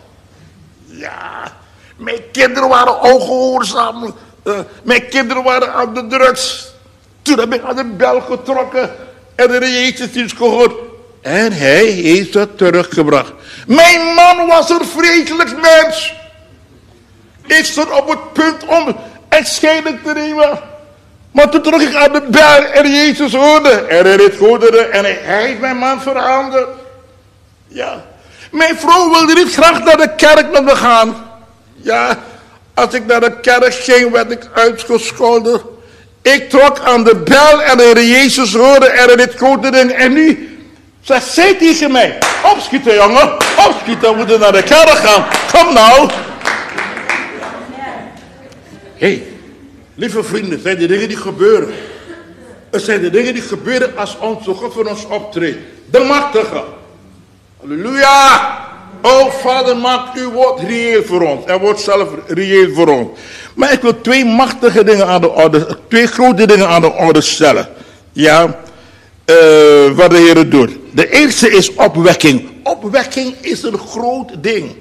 [0.87, 1.53] Ja,
[1.97, 4.15] mijn kinderen waren ongehoorzaam.
[4.45, 6.69] Uh, mijn kinderen waren aan de drugs.
[7.23, 8.91] Toen heb ik aan de bel getrokken
[9.35, 10.73] en de Jezus is gehoord.
[11.21, 13.33] En hij heeft teruggebracht.
[13.67, 16.15] Mijn man was een vreselijk mens.
[17.47, 18.97] Ik stond op het punt om
[19.29, 20.59] echtscheiding te nemen.
[21.33, 23.71] Maar toen trok ik aan de bel en Jezus hoorde.
[23.71, 26.69] En hij deed goedere en hij heeft mijn man veranderd.
[27.69, 28.05] Ja.
[28.51, 31.29] Mijn vrouw wilde niet graag naar de kerk met me gaan.
[31.77, 32.19] Ja,
[32.75, 35.61] als ik naar de kerk ging, werd ik uitgescholden.
[36.23, 39.95] Ik trok aan de bel en de Jezus hoorde en hij goedere.
[39.95, 40.59] En nu
[41.01, 42.19] zegt zij tegen mij,
[42.55, 43.33] opschieten jongen,
[43.69, 45.27] opschieten, we moeten naar de kerk gaan.
[45.53, 46.11] Kom nou.
[49.01, 49.23] Hey,
[49.95, 51.69] lieve vrienden, zijn de dingen die gebeuren.
[52.71, 55.59] Het zijn de dingen die gebeuren als onze God voor ons optreedt.
[55.91, 56.65] De machtige.
[57.61, 58.59] Halleluja.
[59.03, 61.45] Oh vader, maak uw woord reëel voor ons.
[61.45, 63.09] En wordt zelf reëel voor ons.
[63.55, 67.21] Maar ik wil twee machtige dingen aan de orde, twee grote dingen aan de orde
[67.21, 67.69] stellen.
[68.13, 70.71] Ja, uh, wat de Heer doet.
[70.93, 72.51] De eerste is opwekking.
[72.63, 74.77] Opwekking is een groot ding.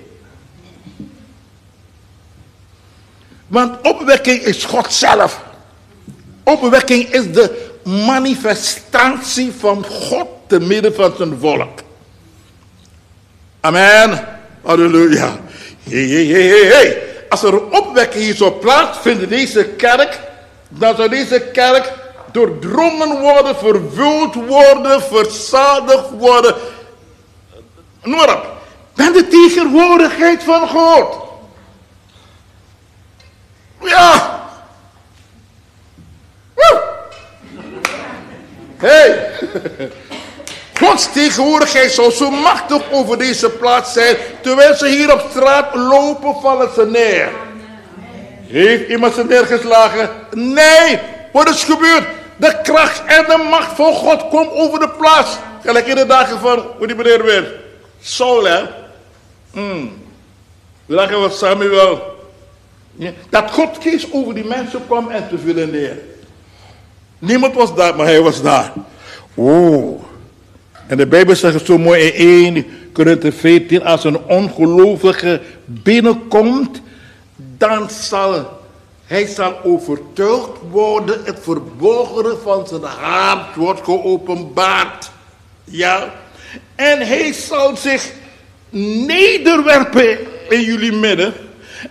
[3.49, 5.43] Want opwekking is God zelf.
[6.43, 11.79] Opwekking is de manifestatie van God te midden van zijn volk.
[13.59, 14.27] Amen.
[14.63, 15.37] Halleluja.
[15.83, 17.01] Hey, hey, hey, hey.
[17.29, 20.19] Als er opwekking hier zou plaatsvinden in deze kerk,
[20.69, 21.93] dan zou deze kerk
[22.31, 26.55] doordrongen worden, vervuld worden, verzadigd worden.
[28.03, 28.45] Noem maar op.
[28.95, 31.28] Ben de tegenwoordigheid van God.
[33.81, 34.39] Ja.
[36.53, 36.81] Woe.
[38.77, 39.31] Hey.
[40.79, 44.17] Gods tegenwoordigheid zal zo machtig over deze plaats zijn.
[44.41, 47.29] Terwijl ze hier op straat lopen, vallen ze neer.
[48.47, 50.09] Heeft iemand ze neergeslagen?
[50.31, 50.99] Nee.
[51.31, 52.07] Wat is gebeurd?
[52.37, 55.37] De kracht en de macht van God komt over de plaats.
[55.63, 57.55] Gelijk in de dagen van, hoe die meneer weer?
[58.01, 58.63] Saul, hè?
[59.51, 60.03] Hmm.
[60.85, 62.18] Dagen van Samuel.
[63.29, 65.97] Dat God kies over die mensen kwam en te vullen neer.
[67.19, 68.73] Niemand was daar, maar hij was daar.
[69.33, 70.01] Oh.
[70.87, 73.83] En de Bijbel zegt zo mooi in 1 Korinthe 14.
[73.83, 76.81] Als een ongelovige binnenkomt,
[77.35, 78.57] dan zal
[79.05, 85.11] Hij zal overtuigd worden, het verborgene van zijn hart wordt geopenbaard.
[85.63, 86.13] Ja.
[86.75, 88.11] En hij zal zich
[89.05, 90.17] nederwerpen
[90.49, 91.33] in jullie midden.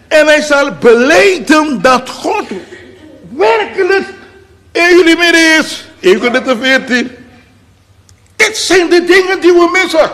[0.08, 2.44] En hij zal beleiden dat God
[3.30, 4.08] werkelijk
[4.72, 5.88] in jullie midden is.
[6.00, 7.10] 1 Corinthië 14.
[8.36, 10.10] Dit zijn de dingen die we missen.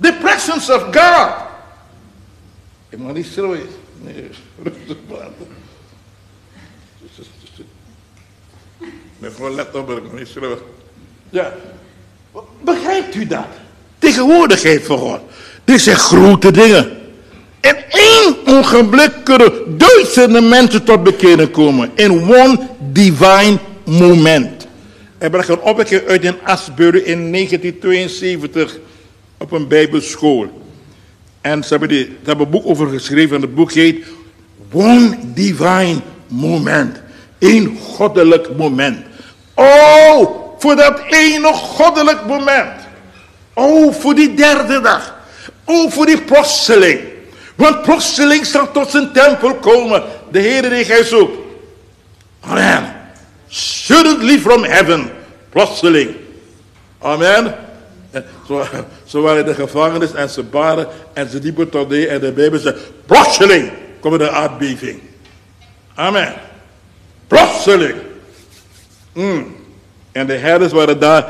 [0.00, 1.32] The presence of God.
[2.88, 3.68] Ik mag niet schreeuwen.
[4.00, 4.30] Nee,
[4.62, 5.58] rustig praten.
[9.22, 10.58] Gewoon let op, ik mag niet schreeuwen.
[11.30, 11.54] Ja.
[12.60, 13.46] Begrijpt u dat?
[13.98, 15.20] Tegenwoordigheid van God.
[15.64, 16.99] Dit zijn grote dingen.
[17.60, 21.90] In één ogenblik kunnen duizenden mensen tot bekeren komen.
[21.94, 24.66] In one divine moment.
[25.18, 28.78] Er bracht een opwekking uit in Asbury in 1972
[29.38, 30.62] op een bijbelschool.
[31.40, 34.04] En ze hebben, die, hebben een boek over geschreven en het boek heet
[34.72, 37.00] One Divine Moment.
[37.38, 38.98] Een goddelijk moment.
[39.54, 42.72] Oh, voor dat ene goddelijk moment.
[43.54, 45.18] Oh, voor die derde dag.
[45.64, 47.00] Oh, voor die plotseling.
[47.60, 50.02] Want plotseling zal tot zijn tempel komen.
[50.30, 51.36] De Heer die gij zoekt.
[52.40, 52.96] Amen.
[53.48, 55.10] Suddenly from heaven.
[55.48, 56.16] Plotseling.
[56.98, 57.54] Amen.
[58.46, 58.64] Zo,
[59.04, 62.58] zo waren de gevangenis en ze baren en ze diepen tot de en de Bijbel
[62.58, 63.70] zegt, plotseling
[64.00, 65.00] komt de aardbeving.
[65.94, 66.34] Amen.
[67.26, 67.94] Plotseling.
[69.12, 69.56] Mm.
[70.12, 71.28] En de herders waren daar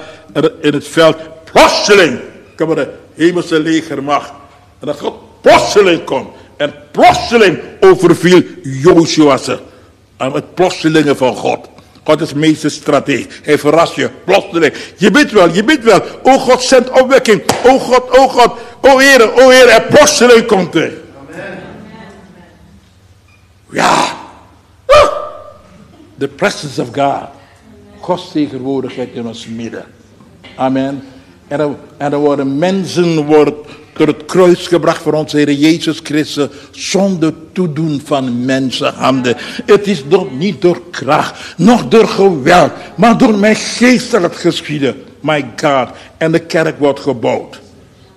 [0.61, 1.17] in het veld.
[1.45, 2.21] Plotseling
[2.55, 4.33] kwam de hemelse legermacht.
[4.81, 6.29] En dat God plotseling komt.
[6.57, 9.59] En plotseling overviel Joshua ze.
[10.17, 11.69] Aan het plotselingen van God.
[12.05, 13.41] God is meester strateeg.
[13.43, 14.11] Hij verrast je.
[14.25, 14.75] Plotseling.
[14.97, 16.03] Je bent wel, je bent wel.
[16.23, 17.43] O God, zendt opwekking.
[17.65, 18.53] O God, o God.
[18.81, 19.69] O Heer, o Heer.
[19.69, 20.93] En plotseling komt hij.
[21.29, 21.59] Amen.
[23.71, 24.05] Ja.
[24.87, 25.09] Ah.
[26.19, 27.29] The presence of God.
[28.01, 29.85] Gods tegenwoordigheid in ons midden.
[30.57, 31.03] Amen.
[31.49, 33.55] En er, en er worden mensen worden
[34.01, 39.37] door het kruis gebracht voor onze Heer Jezus Christus zonder toedoen van mensenhanden.
[39.67, 45.03] Het is nog niet door kracht, nog door geweld, maar door mijn geest zal geschieden.
[45.21, 45.89] My God.
[46.17, 47.61] En de kerk wordt gebouwd.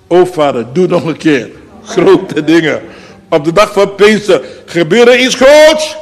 [0.07, 1.49] O vader, doe nog een keer.
[1.85, 2.81] Grote dingen.
[3.29, 5.95] Op de dag van Pinkster gebeurde iets groots.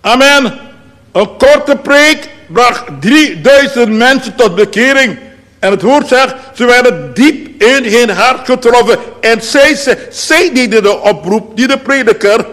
[0.00, 0.58] Amen.
[1.12, 5.18] Een korte preek bracht 3000 mensen tot bekering.
[5.62, 8.98] En het woord zegt, ze werden diep in hun hart getroffen.
[9.20, 12.46] En zij, zij deden de oproep, die de prediker.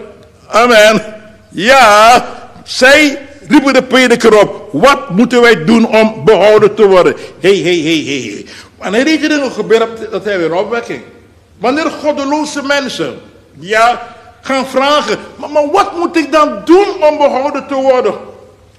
[0.48, 1.16] Amen.
[1.50, 2.26] Ja,
[2.64, 4.70] zij riepen de prediker op.
[4.72, 7.16] Wat moeten wij doen om behouden te worden?
[7.40, 8.46] Hé, hé, hé, hé.
[8.78, 11.02] Wanneer deze dingen gebeuren, dat hebben we een opwekking.
[11.58, 13.20] Wanneer goddeloze mensen,
[13.60, 15.18] ja, gaan vragen.
[15.36, 18.14] Maar, maar wat moet ik dan doen om behouden te worden?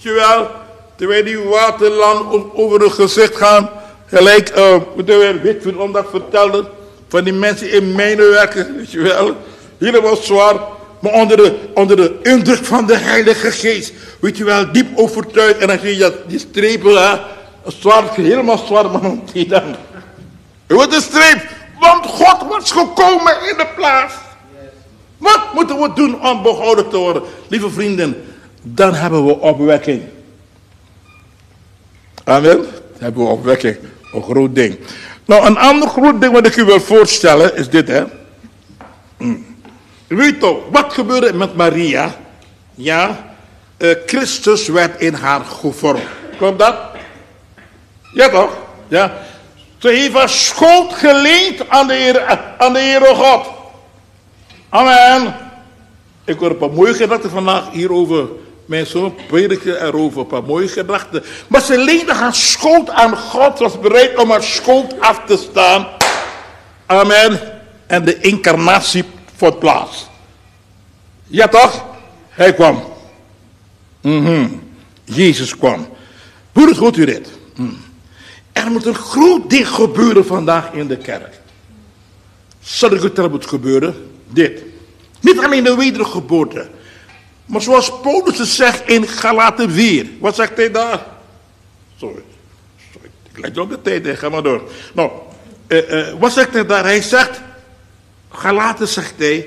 [0.02, 0.48] Terwijl,
[0.96, 3.70] terwijl die waterland over het gezicht gaan.
[4.12, 6.68] Gelijk, uh, moeten we Witvoet om dat vertelde.
[7.08, 9.36] Van die mensen in mijnenwerken, weet je wel.
[9.78, 10.54] Helemaal zwaar.
[11.00, 13.92] Maar onder de, onder de indruk van de Heilige Geest.
[14.20, 15.58] Weet je wel, diep overtuigd.
[15.58, 17.18] En dan zie je dat, die strepen, hè.
[17.66, 19.76] Zwart, helemaal zwart, maar die dan.
[20.66, 21.48] Wat een streep.
[21.80, 24.14] Want God was gekomen in de plaats.
[25.18, 27.22] Wat moeten we doen om behouden te worden?
[27.48, 28.24] Lieve vrienden,
[28.62, 30.02] dan hebben we opwekking.
[32.24, 32.56] Amen.
[32.56, 32.66] Dan
[32.98, 33.76] hebben we opwekking.
[34.12, 34.78] Een groot ding.
[35.24, 38.04] Nou, een ander groot ding wat ik u wil voorstellen is dit, hè.
[39.16, 39.56] Hmm.
[40.06, 42.14] Weet toch, wat gebeurde met Maria?
[42.74, 43.34] Ja,
[43.78, 46.02] uh, Christus werd in haar gevormd.
[46.36, 46.76] Klopt dat?
[48.12, 48.56] Ja toch?
[48.88, 49.12] Ja.
[49.78, 52.24] Ze heeft haar schuld geleend aan de
[52.58, 53.46] aan de Heere God.
[54.68, 55.34] Amen.
[56.24, 58.28] Ik hoor een paar mooie gedachten vandaag hierover
[58.70, 61.22] mijn zoon prediken erover, een paar mooie gedachten.
[61.48, 65.86] Maar ze leende haar schuld aan God, was bereid om haar schuld af te staan.
[66.86, 67.40] Amen.
[67.86, 69.04] En de incarnatie
[69.36, 70.06] vond plaats.
[71.26, 71.84] Ja toch?
[72.28, 72.84] Hij kwam.
[74.00, 74.62] Mm
[75.04, 75.88] Jezus kwam.
[76.54, 77.28] Goed u dit?
[77.56, 77.78] Mm.
[78.52, 81.40] Er moet een groot ding gebeuren vandaag in de kerk.
[82.60, 84.10] Zal ik het moet gebeuren?
[84.28, 84.62] Dit.
[85.20, 86.68] Niet alleen de wedergeboorte.
[87.50, 90.06] Maar zoals Paulus zegt in Galaten 4.
[90.18, 91.06] Wat zegt hij daar?
[91.96, 92.22] Sorry.
[92.92, 93.08] Sorry.
[93.32, 94.62] Ik let op de tijd, ga maar door.
[94.94, 95.10] Nou,
[95.66, 96.84] eh, eh, wat zegt hij daar?
[96.84, 97.40] Hij zegt,
[98.30, 99.46] Galaten zegt hij,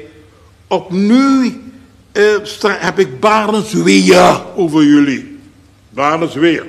[0.68, 1.52] opnieuw
[2.14, 5.40] uh, heb ik barensweeën over jullie.
[5.90, 6.64] Barensweeën.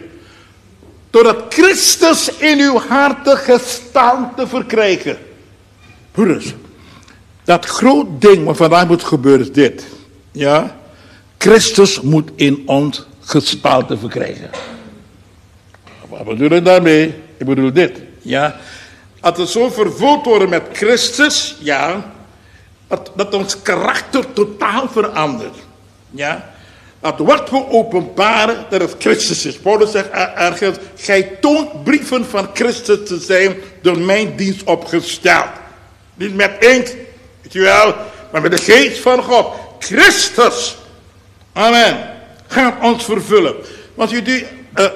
[1.10, 5.18] Doordat Christus in uw harten gestaan te verkrijgen.
[6.12, 6.54] Broeders,
[7.44, 9.86] dat groot ding wat vandaag moet gebeuren is dit.
[10.32, 10.82] Ja?
[11.44, 14.50] Christus moet in ons gestalte verkrijgen.
[16.08, 17.14] Wat bedoel ik daarmee?
[17.36, 18.56] Ik bedoel dit, ja.
[19.20, 22.12] Als we zo vervuld worden met Christus, ja,
[22.88, 25.56] dat, dat ons karakter totaal verandert.
[26.10, 26.54] Ja.
[27.00, 29.56] Het wordt geopenbaard dat het Christus is.
[29.56, 35.50] Paulus zegt ergens, gij toont brieven van Christus te zijn door mijn dienst opgesteld.
[36.14, 36.96] Niet met inkt,
[37.42, 37.94] weet je wel,
[38.32, 39.46] maar met de geest van God.
[39.78, 40.76] Christus,
[41.54, 42.10] amen,
[42.46, 43.54] gaat ons vervullen.
[43.94, 44.86] Want jullie, uh,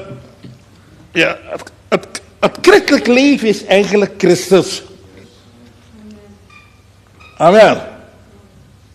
[1.12, 4.82] ja, het, het, het christelijk leven is eigenlijk Christus.
[7.36, 7.82] Amen.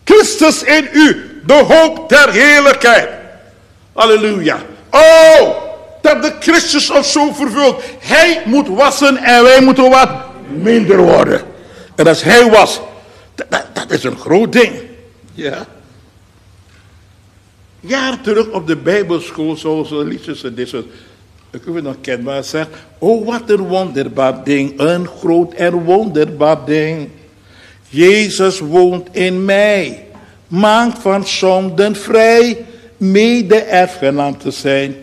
[0.04, 3.08] Christus in u, de hoop der heerlijkheid.
[3.92, 4.58] Halleluja.
[4.90, 5.62] Oh,
[6.00, 7.82] dat de Christus ons zo vervult.
[7.98, 10.10] Hij moet wassen en wij moeten wat
[10.48, 11.40] minder worden.
[11.96, 12.80] En als hij was,
[13.72, 14.72] dat is een groot ding.
[15.32, 15.66] Ja.
[17.86, 20.72] Jaar terug op de Bijbelschool, zoals de liedjes en dit.
[21.50, 22.68] Ik heb het nog kenbaar zegt.
[22.98, 24.72] Oh, wat een wonderbaar ding.
[24.76, 27.08] Een groot en wonderbaar ding.
[27.88, 30.04] Jezus woont in mij.
[30.48, 32.64] Maakt van zonden vrij.
[32.96, 34.94] Mede-erfgenaam te zijn.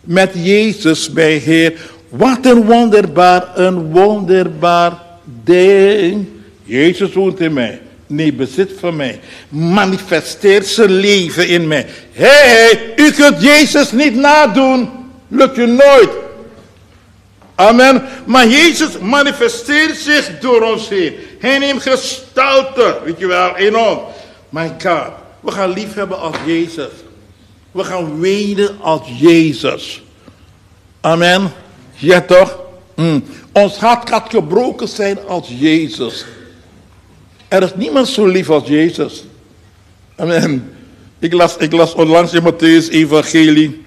[0.00, 1.90] Met Jezus bij Heer.
[2.08, 5.02] Wat een wonderbaar, een wonderbaar
[5.44, 6.26] ding.
[6.62, 7.80] Jezus woont in mij.
[8.06, 9.20] Nee, bezit van mij.
[9.48, 11.86] Manifesteert zijn leven in mij.
[12.12, 14.90] Hé, hey, u kunt Jezus niet nadoen.
[15.28, 16.10] Lukt je nooit.
[17.54, 18.08] Amen.
[18.24, 21.14] Maar Jezus manifesteert zich door ons heen.
[21.38, 24.00] Hij neemt gestalte, weet je wel, in ons.
[24.48, 26.90] My God, we gaan lief hebben als Jezus.
[27.72, 30.02] We gaan wenen als Jezus.
[31.00, 31.52] Amen.
[31.94, 32.58] Ja toch?
[32.94, 33.24] Mm.
[33.52, 36.24] Ons hart gaat gebroken zijn als Jezus.
[37.48, 39.24] Er is niemand zo lief als Jezus.
[40.16, 40.72] Amen.
[41.18, 43.82] Ik las, ik las onlangs in Matthäus evangelie.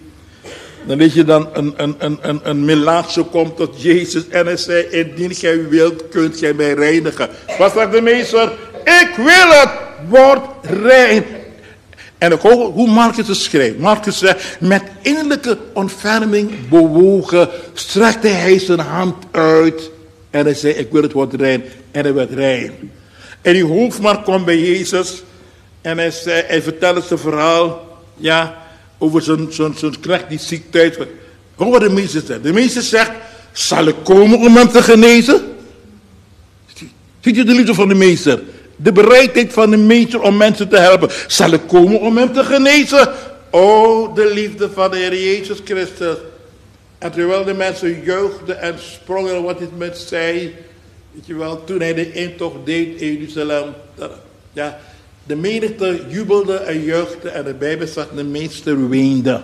[0.87, 4.85] Dan lees je dan een, een, een, een, een komt tot Jezus en hij zei,
[4.89, 7.29] indien gij wilt, kunt gij mij reinigen.
[7.57, 8.51] Wat zegt de meester?
[8.83, 9.69] Ik wil het,
[10.09, 11.25] word rein.
[12.17, 13.79] En ik hoor hoe Marcus het schrijft.
[13.79, 19.91] Marcus zegt, met innerlijke ontferming bewogen, strekte hij zijn hand uit.
[20.29, 21.63] En hij zei, ik wil het worden rein.
[21.91, 22.91] En hij werd rein.
[23.41, 25.23] En die hoofdman komt bij Jezus.
[25.81, 27.97] En hij, zei, hij vertelde zijn verhaal.
[28.15, 28.57] Ja,
[28.97, 31.07] over zijn, zijn, zijn knecht die ziek thuis was.
[31.55, 32.43] Wat de meester zegt.
[32.43, 33.11] De meester zegt,
[33.51, 35.41] zal ik komen om hem te genezen?
[37.19, 38.41] Ziet je de liefde van de meester?
[38.75, 41.09] De bereidheid van de meester om mensen te helpen.
[41.27, 43.13] Zal ik komen om hem te genezen?
[43.49, 46.15] Oh, de liefde van de Heer Jezus Christus.
[46.97, 50.55] En terwijl de mensen jeugden en sprongen wat dit met zei,
[51.17, 53.73] weet je wel, toen hij de intocht deed in Jeruzalem,
[54.53, 54.79] ja,
[55.23, 59.41] de menigte jubelde en juichte en de Bijbel zegt de meester weende.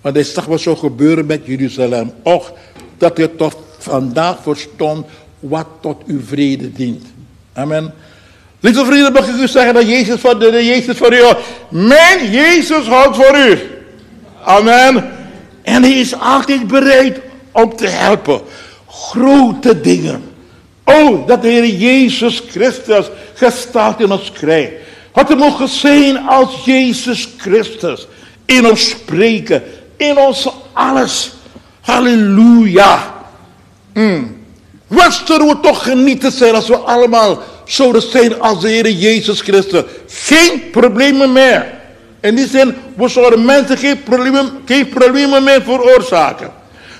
[0.00, 2.12] Want hij zag wat zou gebeuren met Jeruzalem.
[2.22, 2.52] Och,
[2.98, 5.06] dat je tot vandaag verstond
[5.38, 7.06] wat tot uw vrede dient.
[7.52, 7.94] Amen.
[8.60, 11.22] Lieve vrienden, mag ik u zeggen dat Jezus van de, Jezus voor u
[11.68, 13.58] Mijn Jezus houdt voor u.
[14.44, 15.10] Amen.
[15.62, 17.20] En hij is altijd bereid
[17.52, 18.40] om te helpen.
[18.86, 20.30] Grote dingen.
[20.84, 24.72] Oh, dat de Heer Jezus Christus gestaat in ons krijgt.
[25.12, 28.06] Had er mogen zijn als Jezus Christus.
[28.44, 29.62] In ons spreken.
[29.96, 31.32] In ons alles.
[31.80, 33.14] Halleluja.
[33.92, 34.40] Mm.
[34.86, 39.40] Wat zullen we toch genieten zijn als we allemaal zouden zijn als de Heer Jezus
[39.40, 39.82] Christus.
[40.08, 41.80] Geen problemen meer.
[42.20, 46.52] In die zin, we zouden mensen geen problemen, geen problemen meer veroorzaken.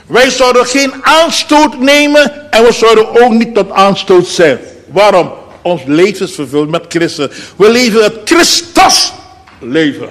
[0.07, 4.59] Wij zouden geen aanstoot nemen en we zouden ook niet tot aanstoot zijn.
[4.87, 5.33] Waarom?
[5.63, 7.53] Ons leven is vervuld met Christus.
[7.57, 9.13] We leven het Christus
[9.59, 10.09] leven.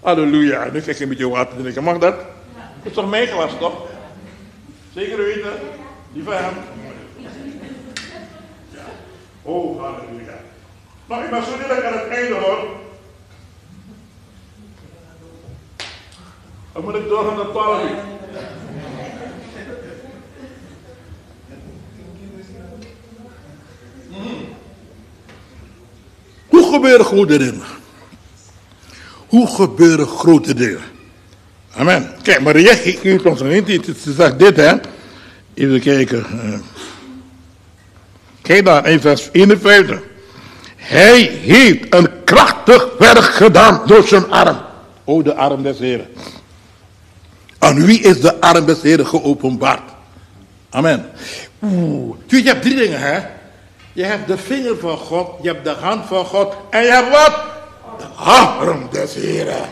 [0.00, 0.68] Halleluja.
[0.72, 1.84] Nu krijg je een beetje water drinken.
[1.84, 2.14] Mag dat?
[2.14, 2.24] Dat
[2.82, 3.72] is toch glas, toch?
[4.94, 5.52] Zeker weten?
[6.12, 6.54] Die van hem.
[9.42, 10.40] Oh, halleluja.
[11.06, 12.58] Maar ik ben zo direct aan het einde hoor.
[16.72, 17.82] Dan moet ik doorgaan naar 12
[26.72, 27.62] gebeuren grote dingen?
[29.26, 30.80] Hoe gebeuren grote dingen?
[31.76, 32.10] Amen.
[32.22, 33.86] Kijk, Maria geeft ons hint.
[34.02, 34.74] Ze zegt dit, hè.
[35.54, 36.24] Even kijken.
[38.42, 40.00] Kijk daar in vers 51.
[40.76, 44.56] Hij heeft een krachtig werk gedaan door zijn arm.
[45.04, 46.06] O, de arm des Heren.
[47.58, 49.90] Aan wie is de arm des Heren geopenbaard?
[50.70, 51.06] Amen.
[51.62, 52.16] Oeh.
[52.26, 53.20] je hebt drie dingen, hè.
[53.92, 57.10] Je hebt de vinger van God, je hebt de hand van God en je hebt
[57.10, 57.32] wat?
[57.98, 59.68] De arm des Heren.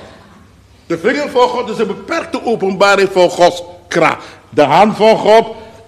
[0.86, 4.24] De vinger van God is een beperkte openbaring van Gods kracht.
[4.48, 5.46] De hand van God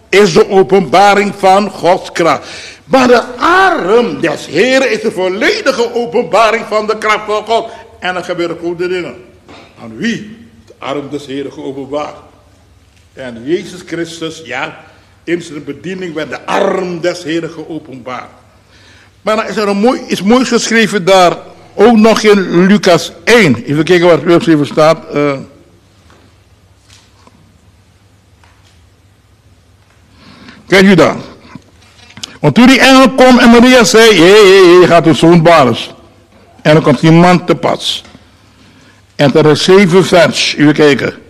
[0.08, 2.48] is de openbaring van Gods kracht.
[2.84, 7.70] Maar de arm des Heren is de volledige openbaring van de kracht van God.
[7.98, 9.24] En er gebeuren goede dingen.
[9.82, 10.48] Aan wie?
[10.66, 12.16] De arm des Heren geopenbaard.
[13.12, 14.84] En Jezus Christus, ja,
[15.24, 18.30] in zijn bediening werd de arm des Heren geopenbaard.
[19.22, 21.36] Maar dan is er een mooi, iets moois geschreven daar,
[21.74, 23.64] ook nog in Lucas 1.
[23.64, 25.14] Even kijken wat er geschreven staat.
[25.14, 25.32] Uh,
[30.66, 31.22] Kijk u dan.
[32.40, 35.76] Want toen die engel kwam en Maria zei, hé, hé, je gaat een zoon baren.
[36.62, 38.04] En dan komt die man te pas.
[39.16, 41.21] En er is zeven vers, even kijken.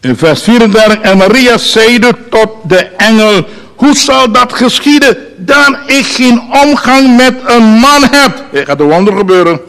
[0.00, 6.06] In vers 34, en Maria zeide tot de engel, hoe zal dat geschieden, dan ik
[6.06, 8.44] geen omgang met een man heb?
[8.52, 9.60] Er gaat een wonder gebeuren.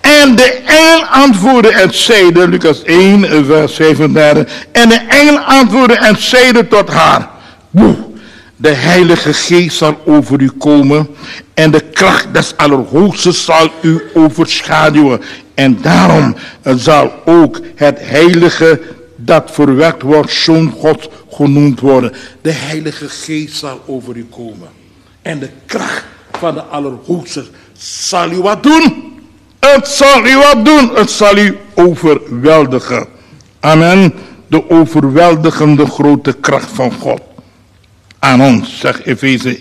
[0.00, 6.16] En de engel antwoordde en zeide, Lucas 1, vers 35, en de engel antwoordde en
[6.16, 7.28] zeide tot haar,
[8.56, 11.08] de Heilige Geest zal over u komen
[11.54, 15.20] en de kracht des Allerhoogsten zal u overschaduwen.
[15.54, 16.36] En daarom
[16.76, 18.80] zal ook het Heilige
[19.24, 22.12] dat verwekt wordt, zoon God genoemd worden.
[22.40, 24.68] De Heilige Geest zal over u komen.
[25.22, 27.44] En de kracht van de Allerhoogste
[27.78, 29.12] zal u wat doen.
[29.60, 30.90] Het zal u wat doen.
[30.94, 33.06] Het zal u overweldigen.
[33.60, 34.12] Amen.
[34.46, 37.20] De overweldigende grote kracht van God.
[38.18, 39.60] Aan ons, zegt Efeze,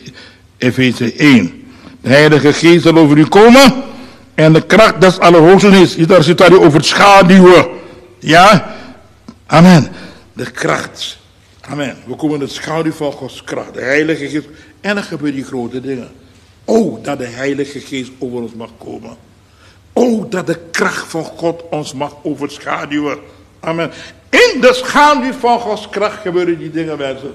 [0.57, 1.63] Efeze 1.
[2.01, 3.73] De Heilige Geest zal over u komen.
[4.35, 5.95] En de kracht des Allerhoogsten is.
[5.95, 7.67] Daar zit daar over schaduwen.
[8.19, 8.79] Ja.
[9.51, 9.87] Amen.
[10.33, 11.17] De kracht.
[11.61, 11.97] Amen.
[12.05, 13.73] We komen in het schaduw van Gods kracht.
[13.73, 14.47] De Heilige Geest.
[14.81, 16.11] En dan gebeuren die grote dingen.
[16.65, 19.15] Oh, dat de Heilige Geest over ons mag komen.
[19.93, 23.19] Oh, dat de kracht van God ons mag overschaduwen.
[23.59, 23.91] Amen.
[24.29, 27.33] In de schaduw van Gods kracht gebeuren die dingen, mensen.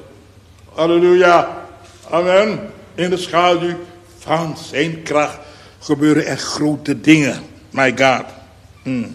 [0.74, 1.66] Halleluja.
[2.10, 2.60] Amen.
[2.94, 3.76] In de schaduw
[4.18, 5.38] van zijn kracht
[5.78, 7.42] gebeuren er grote dingen.
[7.70, 8.24] My God.
[8.82, 9.14] Mm.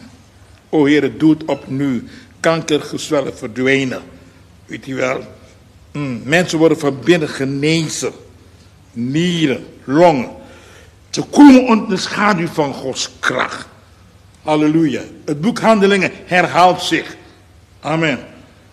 [0.70, 2.02] O Heer, doe het opnieuw
[2.42, 4.02] kankergezwellen verdwijnen.
[4.66, 5.24] Weet je wel?
[5.92, 8.14] Mm, mensen worden van binnen genezen.
[8.92, 10.30] Nieren, longen.
[11.10, 13.68] Ze komen onder de schaduw van Gods kracht.
[14.42, 15.02] Halleluja.
[15.26, 17.16] Het boek Handelingen herhaalt zich.
[17.80, 18.20] Amen.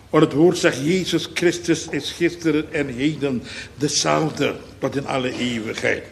[0.09, 3.43] Want het woord zegt, Jezus Christus is gisteren en heden
[3.75, 6.03] dezelfde tot in alle eeuwigheid.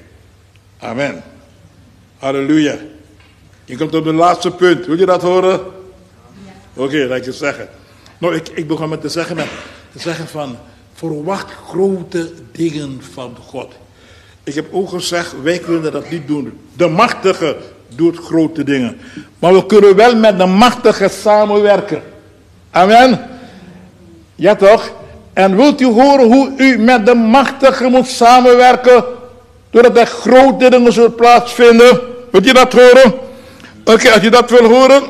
[0.79, 1.23] Amen.
[2.17, 2.77] Halleluja.
[3.65, 4.85] Je komt op het laatste punt.
[4.85, 5.76] Wil je dat horen?
[6.77, 7.67] Oké, okay, laat je zeggen.
[8.17, 9.47] Nou, ik, ik begon met te zeggen, met,
[9.93, 10.57] te zeggen van,
[10.93, 13.73] verwacht grote dingen van God.
[14.43, 16.59] Ik heb ook gezegd, wij kunnen dat niet doen.
[16.73, 17.55] De machtige
[17.95, 18.99] doet grote dingen.
[19.39, 22.01] Maar we kunnen wel met de machtige samenwerken.
[22.71, 23.27] Amen.
[24.35, 24.91] Ja toch?
[25.33, 29.03] En wilt u horen hoe u met de machtige moet samenwerken?
[29.69, 31.99] Doordat er grote dingen zullen plaatsvinden.
[32.31, 33.13] Wilt je dat horen?
[33.85, 35.03] Oké, als je dat wil horen,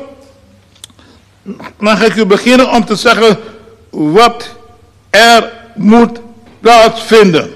[1.78, 3.38] ga ik u beginnen om te zeggen
[3.90, 4.56] wat
[5.10, 6.20] er moet
[6.60, 7.50] plaatsvinden.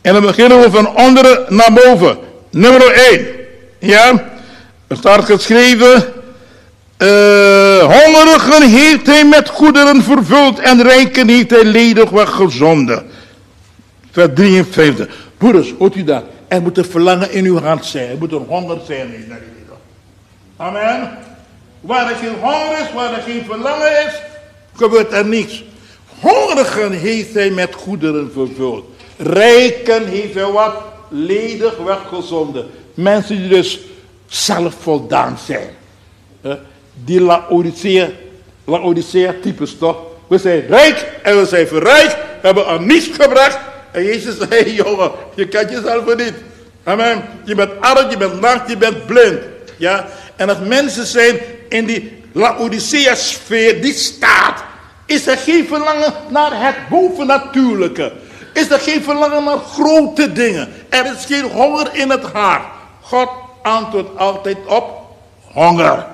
[0.00, 2.18] En dan beginnen we van onderen naar boven.
[2.50, 3.26] Nummer 1.
[3.78, 4.24] Ja,
[4.86, 6.04] er staat geschreven.
[6.98, 13.06] Uh, hongerigen heeft hij met goederen vervuld en rijken heeft hij ledig weggezonden.
[14.10, 15.08] Vers 53.
[15.38, 16.24] Broeders, hoort u dat?
[16.48, 18.08] Er moet een verlangen in uw hart zijn.
[18.08, 19.10] Er moet een honger zijn
[20.56, 21.10] Amen.
[21.86, 24.20] Waar er geen honger is, waar er geen verlangen is,
[24.76, 25.64] gebeurt er niets.
[26.20, 28.84] Hongerigen heeft hij met goederen vervuld.
[29.16, 30.74] Rijken heeft hij wat
[31.08, 32.66] ledig weggezonden.
[32.94, 33.80] Mensen die dus
[34.26, 35.68] zelfvoldaan zijn.
[37.04, 37.20] Die
[38.64, 39.96] Laodicea, types toch.
[40.26, 42.16] We zijn rijk en we zijn verrijkt.
[42.40, 43.58] Hebben aan niets gebracht.
[43.92, 46.34] En Jezus zei, jongen, je kent jezelf niet.
[46.84, 47.24] Amen.
[47.44, 49.38] Je bent arm, je bent nacht, je bent blind.
[49.76, 50.08] Ja.
[50.36, 54.64] En als mensen zijn in die Laodicea-sfeer, die staat,
[55.06, 58.12] is er geen verlangen naar het bovennatuurlijke.
[58.52, 60.68] Is er geen verlangen naar grote dingen.
[60.88, 62.62] Er is geen honger in het hart.
[63.00, 63.28] God
[63.62, 64.84] antwoordt altijd op
[65.42, 66.06] honger.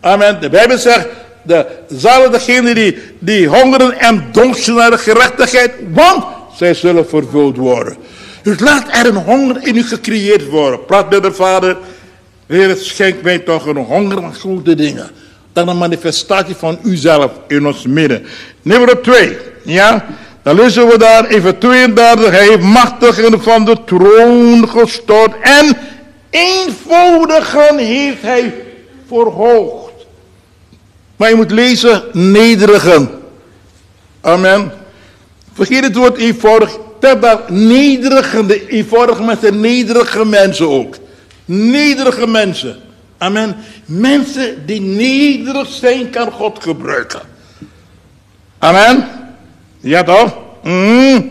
[0.00, 0.40] Amen.
[0.40, 1.06] De Bijbel zegt,
[1.42, 6.24] de, zullen degenen die, die hongeren en dorsten naar de gerechtigheid, want
[6.56, 7.96] zij zullen vervuld worden.
[8.42, 10.84] Dus laat er een honger in u gecreëerd worden.
[10.84, 11.76] Praat met de Vader.
[12.48, 15.10] Heer, schenk mij toch een honger naar grote dingen.
[15.52, 18.26] Dan een manifestatie van uzelf in ons midden.
[18.62, 19.36] Nummer 2.
[19.62, 20.06] Ja,
[20.42, 22.30] dan lezen we daar even 32.
[22.30, 25.76] Hij heeft machtig van de troon gestort en
[26.30, 28.54] eenvoudigen heeft hij
[29.08, 29.92] verhoogd.
[31.16, 33.10] Maar je moet lezen nederigen.
[34.20, 34.72] Amen.
[35.52, 36.76] Vergeet het woord eenvoudig.
[37.00, 40.94] Tel daar nederige, eenvoudige mensen, nederige mensen ook.
[41.48, 42.76] Nederige mensen.
[43.18, 43.56] Amen.
[43.84, 47.20] Mensen die nederig zijn, kan God gebruiken.
[48.58, 49.08] Amen.
[49.80, 50.38] Ja toch?
[50.62, 51.30] Mm.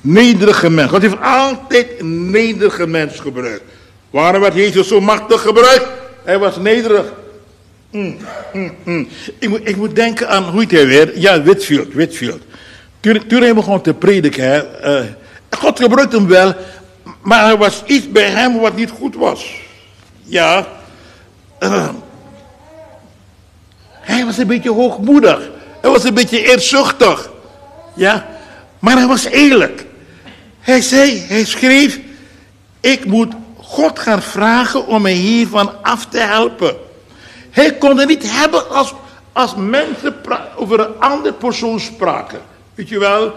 [0.00, 0.92] Nederige mensen.
[0.92, 3.62] God heeft altijd nederige mensen gebruikt.
[4.10, 5.86] Waarom werd Jezus zo machtig gebruikt?
[6.24, 7.12] Hij was nederig.
[7.90, 8.16] Mm,
[8.52, 9.08] mm, mm.
[9.38, 11.18] Ik, moet, ik moet denken aan, hoe heet hij weer?
[11.18, 12.42] Ja, Whitfield, Whitfield.
[13.00, 14.62] Toen, toen hij begon te prediken, hè,
[15.00, 15.06] uh,
[15.50, 16.54] God gebruikte hem wel,
[17.20, 19.54] maar er was iets bij hem wat niet goed was.
[20.22, 20.66] Ja,
[24.10, 25.50] hij was een beetje hoogmoedig.
[25.80, 27.30] Hij was een beetje eerzuchtig.
[27.94, 28.26] Ja,
[28.78, 29.86] maar hij was eerlijk.
[30.60, 32.00] Hij zei, hij schreef,
[32.80, 36.76] ik moet God gaan vragen om mij hiervan af te helpen.
[37.50, 38.94] Hij kon het niet hebben als,
[39.32, 40.14] als mensen
[40.56, 42.40] over een andere persoon spraken.
[42.74, 43.34] Weet je wel,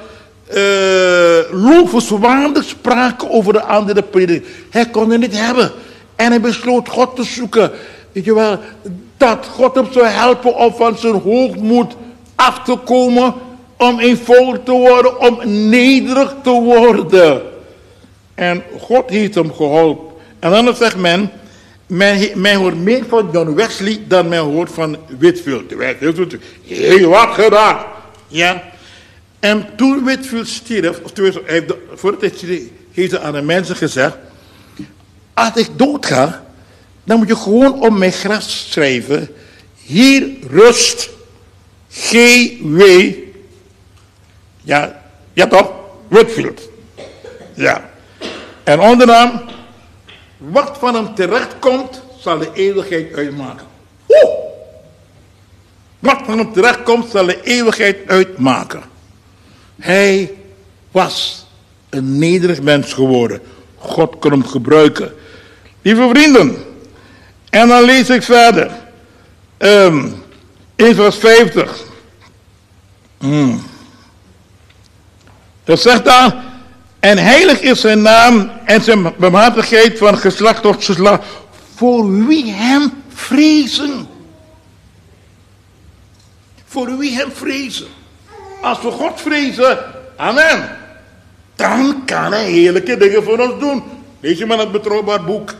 [0.54, 4.50] uh, lovenswaardig spraken over de andere prediker.
[4.70, 5.72] Hij kon het niet hebben.
[6.16, 7.72] En hij besloot God te zoeken.
[8.12, 8.60] Weet je wel,
[9.18, 11.94] dat God hem zou helpen om van zijn hoogmoed
[12.36, 13.34] af te komen.
[13.78, 15.40] Om eenvoudig te worden, om
[15.70, 17.42] nederig te worden.
[18.36, 20.16] En God heeft hem geholpen.
[20.40, 21.32] En dan zegt men,
[21.88, 25.74] men, men hoort meer van John Wesley dan men hoort van Whitfield.
[25.74, 26.36] Whitfield
[26.66, 27.78] heel wat gedaan.
[28.28, 28.64] Ja.
[29.44, 34.18] En toen Whitfield stierf, of toen, heeft, voordat hij heeft aan de mensen gezegd,
[35.34, 36.44] als ik doodga,
[37.04, 39.30] dan moet je gewoon op mijn graf schrijven,
[39.76, 41.10] hier rust
[41.92, 42.82] G.W.
[44.62, 45.02] Ja,
[45.34, 45.72] ja toch?
[46.08, 46.62] Whitfield.
[47.54, 47.90] Ja.
[48.64, 49.42] En ondernaam,
[50.38, 53.68] wat van hem terechtkomt, zal de eeuwigheid uitmaken.
[54.08, 54.36] Oeh!
[56.00, 58.92] Wat van hem terechtkomt, zal de eeuwigheid uitmaken.
[59.80, 60.32] Hij
[60.92, 61.46] was
[61.90, 63.42] een nederig mens geworden.
[63.78, 65.14] God kon hem gebruiken.
[65.82, 66.58] Lieve vrienden,
[67.50, 68.72] en dan lees ik verder.
[69.58, 70.24] Um,
[70.76, 71.84] in vers 50.
[73.18, 73.64] Hmm.
[75.64, 76.44] Dat zegt daar,
[77.00, 81.24] en heilig is zijn naam en zijn barmhartigheid van geslacht tot geslacht.
[81.76, 84.08] Voor wie hem vrezen.
[86.66, 87.88] Voor wie hem vrezen.
[88.64, 89.78] Als we God vrezen,
[90.16, 90.70] amen.
[91.56, 93.84] Dan kan hij heerlijke dingen voor ons doen.
[94.20, 95.54] Lees je maar het betrouwbaar boek.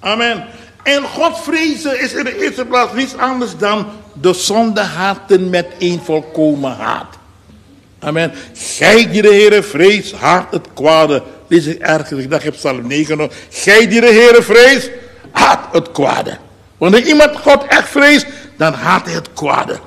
[0.00, 0.44] Amen.
[0.82, 5.66] En God vrezen is in de eerste plaats niets anders dan de zonde haten met
[5.78, 7.18] een volkomen haat.
[7.98, 8.32] Amen.
[8.52, 11.22] Gij die de Heere vrees, haat het kwade.
[11.46, 13.32] Lees ik ergens, ik dacht ik Psalm 9 nog.
[13.50, 14.90] Gij die de Heere vrees,
[15.30, 16.36] haat het kwade.
[16.78, 18.26] Wanneer iemand God echt vreest,
[18.56, 19.78] dan haat hij het kwade.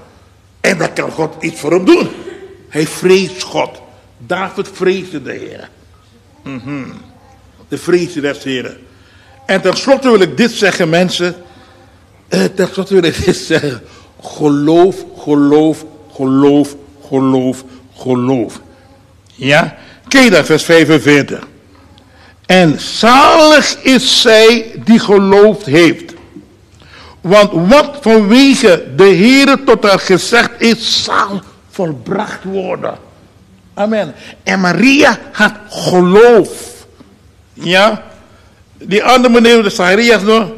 [0.61, 2.09] En dan kan God iets voor hem doen.
[2.71, 3.81] Hij vreest God.
[4.17, 5.69] David vreesde de Heer.
[6.43, 6.93] Mm -hmm.
[7.67, 8.77] De vreesde des Heren.
[9.45, 11.35] En tenslotte wil ik dit zeggen, mensen.
[12.27, 13.81] Eh, tenslotte wil ik dit zeggen.
[14.21, 16.75] Geloof, geloof, geloof,
[17.07, 17.63] geloof,
[17.95, 18.61] geloof.
[19.35, 19.77] Ja?
[20.07, 21.47] Dat, vers 45.
[22.45, 26.13] En zalig is zij die geloofd heeft.
[27.21, 31.41] Want wat vanwege de Heere tot haar gezegd is, zal
[31.71, 32.97] volbracht worden.
[33.73, 34.13] Amen.
[34.43, 36.49] En Maria had geloof.
[37.53, 38.03] Ja.
[38.77, 40.51] Die andere meneer, de Zacharias nog.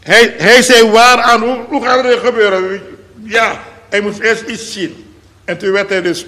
[0.00, 2.80] Hij, hij zei waaraan, hoe, hoe gaat het gebeuren?
[3.22, 5.04] Ja, hij moest eerst iets zien.
[5.44, 6.26] En toen werd hij dus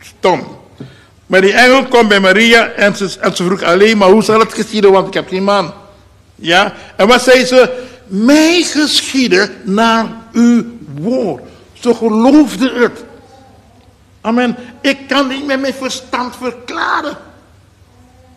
[0.00, 0.56] stom.
[1.26, 4.40] Maar die engel komt bij Maria en ze, en ze vroeg alleen maar hoe zal
[4.40, 5.72] het geschieden, want ik heb geen man.
[6.34, 7.86] Ja, en wat zei ze?
[8.06, 10.64] Mij geschieden naar uw
[10.94, 11.42] woord.
[11.72, 13.04] Ze geloofde het.
[14.20, 14.56] Amen.
[14.80, 17.16] Ik kan niet met mijn verstand verklaren.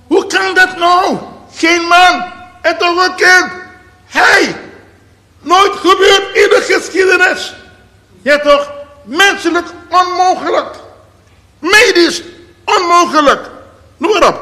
[0.08, 1.18] Hoe kan dat nou?
[1.54, 2.24] Geen man
[2.62, 3.52] en toch een kind.
[4.06, 4.56] Hey,
[5.42, 7.56] nooit gebeurd in de geschiedenis.
[8.22, 8.72] Ja toch?
[9.04, 10.76] Menselijk onmogelijk.
[11.60, 12.24] Medisch
[12.66, 13.50] onmogelijk.
[13.98, 14.42] Noem maar op.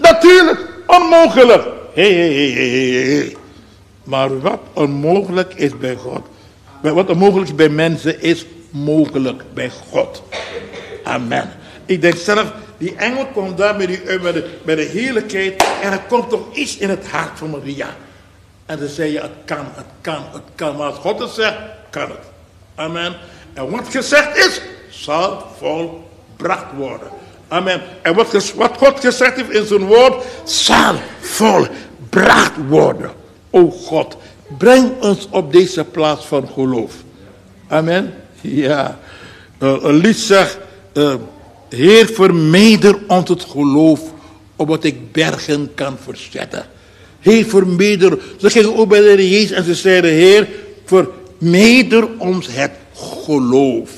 [0.00, 1.66] Natuurlijk onmogelijk.
[1.94, 3.36] Hé, hé, hé, hé,
[4.04, 6.26] Maar wat onmogelijk is bij God.
[6.80, 10.22] Wat onmogelijk is bij mensen is mogelijk bij God.
[11.04, 11.50] Amen.
[11.86, 15.64] Ik denk zelf, die engel komt daar met, die, eh, de, met de heerlijkheid.
[15.82, 17.96] En er komt toch iets in het hart van Maria.
[18.66, 20.76] En dan zei je, het kan, het kan, het kan.
[20.76, 21.56] Maar als God het zegt,
[21.90, 22.26] kan het.
[22.74, 23.16] Amen.
[23.54, 24.60] En wat gezegd is,
[24.90, 27.08] zal volbracht worden.
[27.48, 27.82] Amen.
[28.02, 33.10] En wat, wat God gezegd heeft in zijn woord, zal volbracht worden.
[33.50, 34.16] O God,
[34.58, 36.92] breng ons op deze plaats van geloof.
[37.68, 38.14] Amen.
[38.40, 38.98] Ja.
[39.62, 40.58] Uh, een zegt,
[40.94, 41.14] uh,
[41.68, 44.00] Heer vermijder ons het geloof,
[44.56, 46.66] opdat ik bergen kan verzetten.
[47.20, 50.48] Heer vermijder, ze gingen ook bij de Jezus en ze zeiden, Heer
[50.84, 52.70] vermijder ons het
[53.24, 53.90] geloof.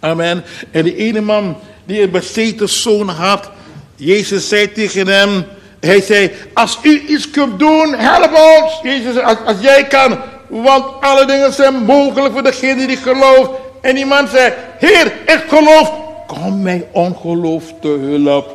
[0.00, 0.44] Amen.
[0.70, 3.50] En die ene man die een bezeten zoon had,
[3.96, 5.44] Jezus zei tegen hem,
[5.80, 8.80] hij zei, als u iets kunt doen, help ons.
[8.82, 10.18] Jezus als, als jij kan,
[10.48, 13.50] want alle dingen zijn mogelijk voor degene die gelooft.
[13.84, 15.92] En die man zei, Heer, ik geloof,
[16.26, 18.54] kom mijn ongeloof te hulp.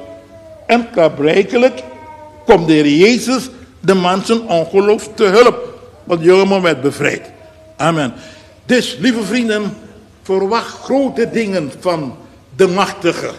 [0.65, 1.83] En klaarblijkelijk
[2.45, 3.49] komt de Heer Jezus
[3.79, 5.79] de zijn ongeloof te hulp.
[6.03, 7.21] Want de jongeman werd bevrijd.
[7.77, 8.13] Amen.
[8.65, 9.77] Dus, lieve vrienden,
[10.21, 12.15] verwacht grote dingen van
[12.55, 13.31] de machtige.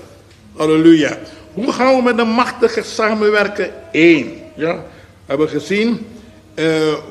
[0.56, 1.18] Halleluja.
[1.52, 3.70] Hoe gaan we met de machtige samenwerken?
[3.92, 4.42] Eén.
[4.54, 4.80] Ja, we
[5.26, 6.06] hebben gezien.
[6.54, 6.66] Uh,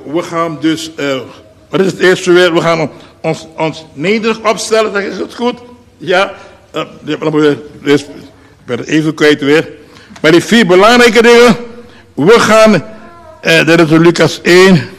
[0.06, 0.92] we gaan dus.
[1.00, 1.20] Uh,
[1.70, 2.54] wat is het eerste weer?
[2.54, 2.90] We gaan
[3.22, 4.94] ons, ons nederig opstellen.
[4.94, 5.60] Zeg is het goed?
[5.98, 6.34] Ja.
[6.76, 7.20] Uh, ik
[8.66, 9.68] ben het even kwijt weer.
[10.22, 11.56] Maar die vier belangrijke dingen.
[12.14, 12.74] We gaan.
[12.74, 14.90] Uh, dat is Lucas 1.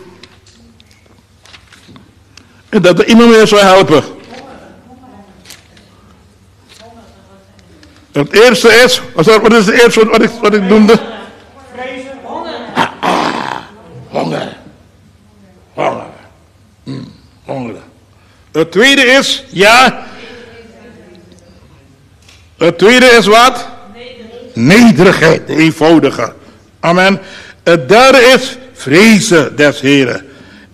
[2.69, 4.03] En dat er iemand meer zou helpen.
[8.13, 11.01] Het eerste is, wat is het eerste wat ik, wat ik noemde?
[11.73, 12.55] Vrezen, honger.
[12.75, 13.57] Ah, ah,
[14.09, 14.57] honger.
[15.75, 16.07] Honger.
[16.85, 17.13] Mm,
[17.45, 17.77] honger.
[18.53, 20.07] Het tweede is, ja.
[22.57, 23.69] Het tweede is wat?
[24.55, 26.35] Nederigheid, de eenvoudige.
[26.81, 27.21] Amen.
[27.63, 30.27] Het derde is vrezen des Heren.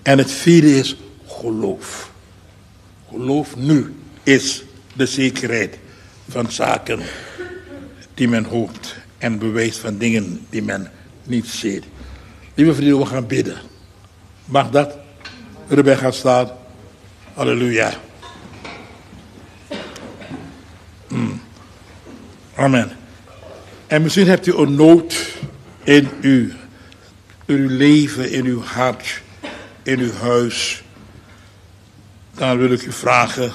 [0.03, 0.97] En het vierde is
[1.29, 2.11] geloof.
[3.11, 5.79] Geloof nu is de zekerheid
[6.29, 7.01] van zaken
[8.15, 10.91] die men hoopt en bewijs van dingen die men
[11.25, 11.85] niet ziet.
[12.55, 13.57] Lieve vrienden, we gaan bidden.
[14.45, 14.99] Mag dat?
[15.69, 16.51] Erbij gaat staan.
[17.37, 17.93] Halleluja.
[21.09, 21.41] Mm.
[22.55, 22.97] Amen.
[23.87, 25.37] En misschien hebt u een nood
[25.85, 26.55] in u,
[27.45, 29.23] in uw leven, in uw hart,
[29.83, 30.83] in uw huis.
[32.35, 33.53] Dan wil ik u vragen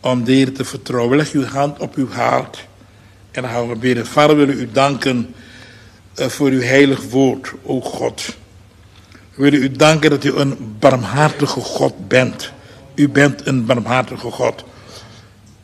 [0.00, 1.16] om de te vertrouwen.
[1.16, 2.66] Leg uw hand op uw hart
[3.30, 4.06] en dan gaan we bidden.
[4.06, 5.34] Vader, willen u danken
[6.18, 8.36] uh, voor uw heilig woord, o God.
[9.34, 12.52] We willen u danken dat u een barmhartige God bent.
[12.94, 14.64] U bent een barmhartige God.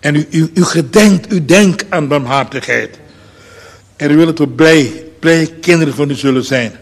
[0.00, 2.98] En u, u, u gedenkt, u denkt aan barmhartigheid.
[3.96, 6.72] En u wil dat we blij, blij kinderen van u zullen zijn.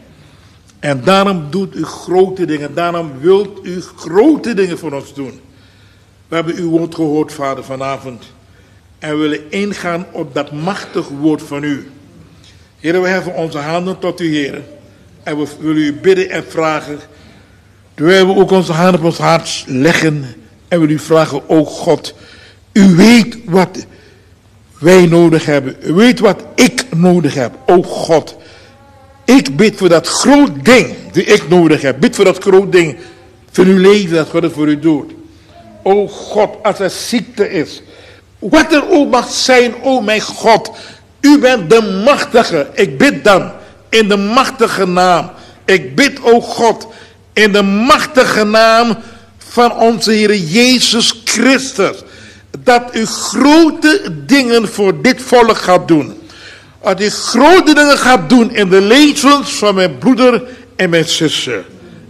[0.79, 2.75] En daarom doet u grote dingen.
[2.75, 5.41] Daarom wilt u grote dingen voor ons doen.
[6.29, 8.25] We hebben uw woord gehoord, vader, vanavond.
[8.99, 11.91] En we willen ingaan op dat machtig woord van u.
[12.81, 14.63] Heer, we heffen onze handen tot u, Heer.
[15.23, 16.99] En we willen u bidden en vragen.
[17.97, 20.35] Terwijl we ook onze handen op ons hart leggen.
[20.69, 22.15] En we u vragen, o God.
[22.73, 23.87] U weet wat
[24.79, 25.77] wij nodig hebben.
[25.83, 28.37] U weet wat ik nodig heb, o God.
[29.25, 32.01] Ik bid voor dat groot ding die ik nodig heb.
[32.01, 32.97] Bid voor dat groot ding
[33.51, 35.13] van uw leven dat God het voor u doet.
[35.83, 37.83] O God, als er ziekte is.
[38.39, 40.71] Wat er ook mag zijn, o mijn God.
[41.21, 42.67] U bent de machtige.
[42.75, 43.53] Ik bid dan
[43.89, 45.31] in de machtige naam.
[45.65, 46.87] Ik bid, o God,
[47.37, 48.97] in de machtige naam
[49.39, 51.97] van onze Heer Jezus Christus.
[52.59, 56.21] Dat u grote dingen voor dit volk gaat doen.
[56.83, 60.43] Dat u grote dingen gaat doen in de levens van mijn broeder
[60.77, 61.65] en mijn zuster.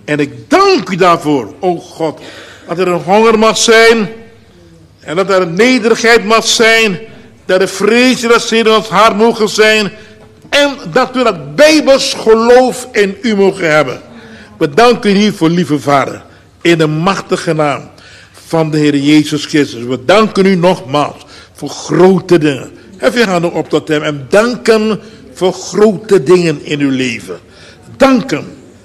[0.04, 2.20] En ik dank u daarvoor, o God.
[2.68, 4.08] Dat er een honger mag zijn.
[5.00, 6.98] En dat er een nederigheid mag zijn.
[7.44, 9.92] Dat er vrees in ons hart mogen zijn.
[10.48, 14.05] En dat we dat bijbels geloof in u mogen hebben.
[14.58, 16.22] We danken u voor lieve vader.
[16.60, 17.90] In de machtige naam
[18.32, 19.82] van de Heer Jezus Christus.
[19.82, 22.70] We danken u nogmaals voor grote dingen.
[22.96, 25.00] Hef je handen op tot hem en danken
[25.32, 27.38] voor grote dingen in uw leven.
[27.96, 28.44] Danken.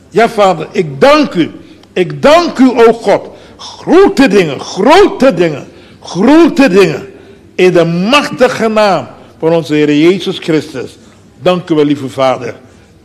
[0.10, 1.52] Ja vader, ik dank u.
[1.94, 3.30] Ik dank u, o God.
[3.58, 5.68] Grote dingen, grote dingen,
[6.02, 7.08] grote dingen.
[7.56, 9.08] In de machtige naam
[9.40, 10.98] van onze Heer Jezus Christus.
[11.42, 12.56] Dank u wel, lieve Vader.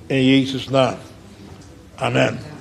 [0.07, 0.95] In Jezus' naam.
[1.97, 2.56] Amen.